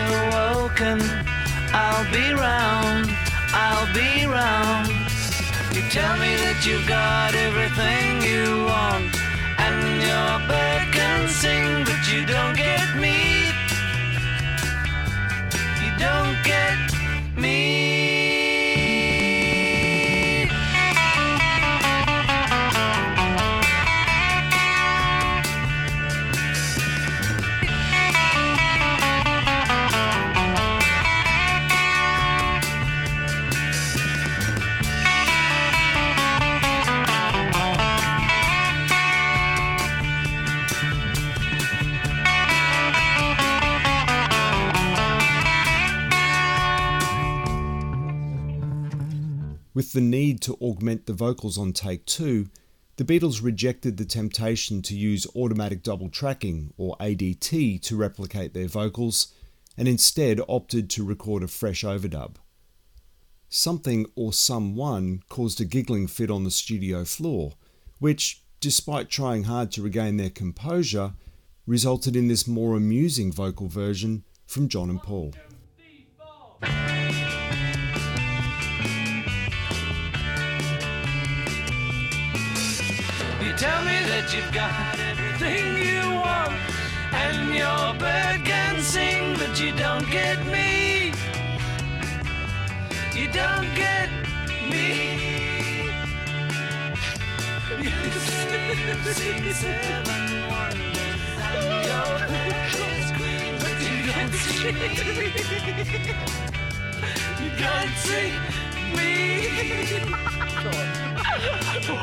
awoken. 0.09 0.99
I'll 1.83 2.07
be 2.17 2.27
round. 2.33 3.07
I'll 3.65 3.87
be 3.99 4.25
round. 4.25 4.89
You 5.75 5.83
tell 5.97 6.15
me 6.23 6.31
that 6.43 6.59
you've 6.67 6.87
got 6.87 7.31
everything 7.47 8.07
you 8.31 8.45
want, 8.71 9.11
and 9.65 9.79
your 10.09 10.33
bird 10.51 10.83
can 10.97 11.21
sing, 11.41 11.69
but 11.89 12.01
you 12.11 12.21
don't 12.33 12.55
get 12.67 12.87
me. 13.03 13.17
You 15.83 15.91
don't 16.05 16.37
get 16.51 16.77
me. 17.43 17.86
With 49.77 49.93
the 49.93 50.01
need 50.01 50.41
to 50.41 50.55
augment 50.55 51.05
the 51.05 51.13
vocals 51.13 51.55
on 51.55 51.71
take 51.71 52.03
two, 52.07 52.49
the 52.95 53.03
Beatles 53.05 53.43
rejected 53.43 53.97
the 53.97 54.05
temptation 54.05 54.81
to 54.81 54.97
use 54.97 55.27
automatic 55.35 55.83
double 55.83 56.09
tracking, 56.09 56.73
or 56.77 56.97
ADT, 56.99 57.83
to 57.83 57.95
replicate 57.95 58.55
their 58.55 58.65
vocals, 58.67 59.35
and 59.77 59.87
instead 59.87 60.41
opted 60.49 60.89
to 60.89 61.05
record 61.05 61.43
a 61.43 61.47
fresh 61.47 61.83
overdub. 61.83 62.37
Something 63.49 64.07
or 64.15 64.33
someone 64.33 65.21
caused 65.29 65.61
a 65.61 65.65
giggling 65.65 66.07
fit 66.07 66.31
on 66.31 66.43
the 66.43 66.49
studio 66.49 67.05
floor, 67.05 67.53
which, 67.99 68.41
despite 68.59 69.11
trying 69.11 69.43
hard 69.43 69.71
to 69.73 69.83
regain 69.83 70.17
their 70.17 70.31
composure, 70.31 71.13
resulted 71.67 72.15
in 72.15 72.29
this 72.29 72.47
more 72.47 72.75
amusing 72.75 73.31
vocal 73.31 73.67
version 73.67 74.23
from 74.47 74.69
John 74.69 74.89
and 74.89 75.03
Paul. 75.03 75.35
Tell 83.57 83.83
me 83.83 83.99
that 84.05 84.31
you've 84.35 84.51
got 84.53 84.99
everything 84.99 85.77
you 85.81 86.01
want, 86.21 86.53
and 87.11 87.55
your 87.55 87.93
bird 87.97 88.45
can 88.45 88.79
sing, 88.81 89.35
but 89.39 89.59
you 89.59 89.71
don't 89.71 90.07
get 90.11 90.37
me. 90.45 91.11
You 93.15 93.27
don't 93.31 93.73
get 93.73 94.09
me. 94.69 95.89
You 97.81 97.89
sing 99.13 99.53
seven 99.53 100.23
wonders, 100.51 101.31
and 101.49 101.65
your 101.89 102.13
bird 102.29 102.73
is 102.93 103.09
green, 103.17 103.53
but 103.63 103.77
you 103.81 103.97
don't 104.13 104.33
see 104.45 104.71
me. 104.71 104.89
You 107.41 107.49
don't 107.57 107.95
see 108.05 108.29
me. 108.95 109.17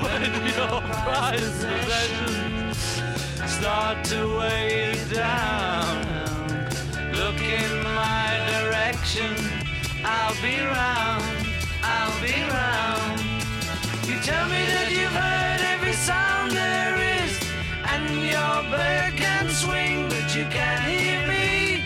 When 0.02 0.32
your 0.46 0.80
prized 1.02 1.66
possessions 1.66 2.78
start 3.46 4.04
to 4.04 4.38
weigh 4.38 4.94
you 4.94 5.14
down. 5.14 6.04
Look 7.12 7.40
in 7.40 7.82
my 7.94 8.26
direction, 8.52 9.34
I'll 10.04 10.34
be 10.42 10.56
round, 10.60 11.46
I'll 11.82 12.20
be 12.20 12.34
round. 12.58 13.20
You 14.06 14.18
tell 14.20 14.46
me 14.48 14.62
that 14.74 14.88
you've 14.90 15.18
heard 15.24 15.60
every 15.74 15.92
sound 15.92 16.52
there 16.52 16.96
is, 17.20 17.32
and 17.92 18.04
your 18.34 18.56
bird 18.70 19.16
can 19.16 19.48
swing, 19.48 20.08
but 20.08 20.34
you 20.36 20.44
can't 20.46 20.84
hear 20.84 21.26
me. 21.26 21.84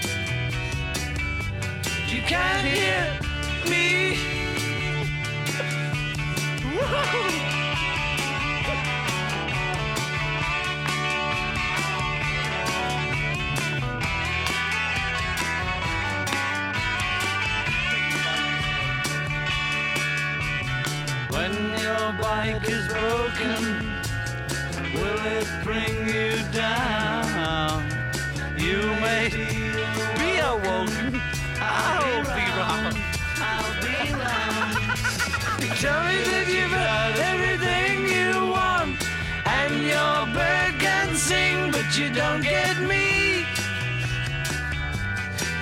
You 2.09 2.23
can't 2.23 2.67
hear 2.67 3.19
me. 3.71 4.38
When 6.79 6.87
your 21.81 22.13
bike 22.21 22.69
is 22.69 22.87
broken, 22.89 23.65
will 24.95 25.27
it 25.27 25.49
bring 25.65 26.07
you 26.07 26.37
down? 26.53 27.91
You 28.57 28.83
may 29.01 29.29
be 30.19 30.39
awoken. 30.39 31.21
I'll 31.61 32.23
be 32.23 32.47
round. 32.57 32.97
I'll 33.41 33.75
be 33.83 34.13
round. 34.15 34.77
You 35.61 35.71
tell 35.75 36.05
me 36.07 36.38
but 41.89 41.99
you 41.99 42.13
don't 42.13 42.43
get 42.43 42.79
me. 42.83 43.47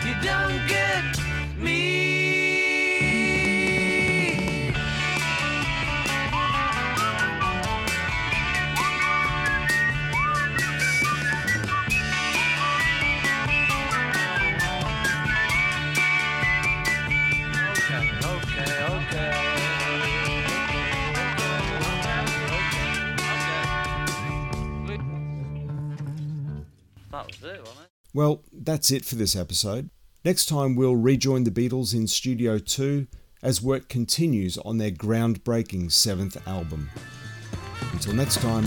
You 0.04 0.14
don't 0.22 0.66
get 0.66 1.04
me. 1.56 1.95
Wasn't? 27.46 27.88
Well, 28.14 28.42
that's 28.52 28.90
it 28.90 29.04
for 29.04 29.14
this 29.14 29.36
episode. 29.36 29.90
Next 30.24 30.46
time, 30.46 30.74
we'll 30.74 30.96
rejoin 30.96 31.44
the 31.44 31.50
Beatles 31.50 31.94
in 31.94 32.06
Studio 32.06 32.58
2 32.58 33.06
as 33.42 33.62
work 33.62 33.88
continues 33.88 34.58
on 34.58 34.78
their 34.78 34.90
groundbreaking 34.90 35.92
seventh 35.92 36.36
album. 36.48 36.90
Until 37.92 38.14
next 38.14 38.40
time, 38.40 38.64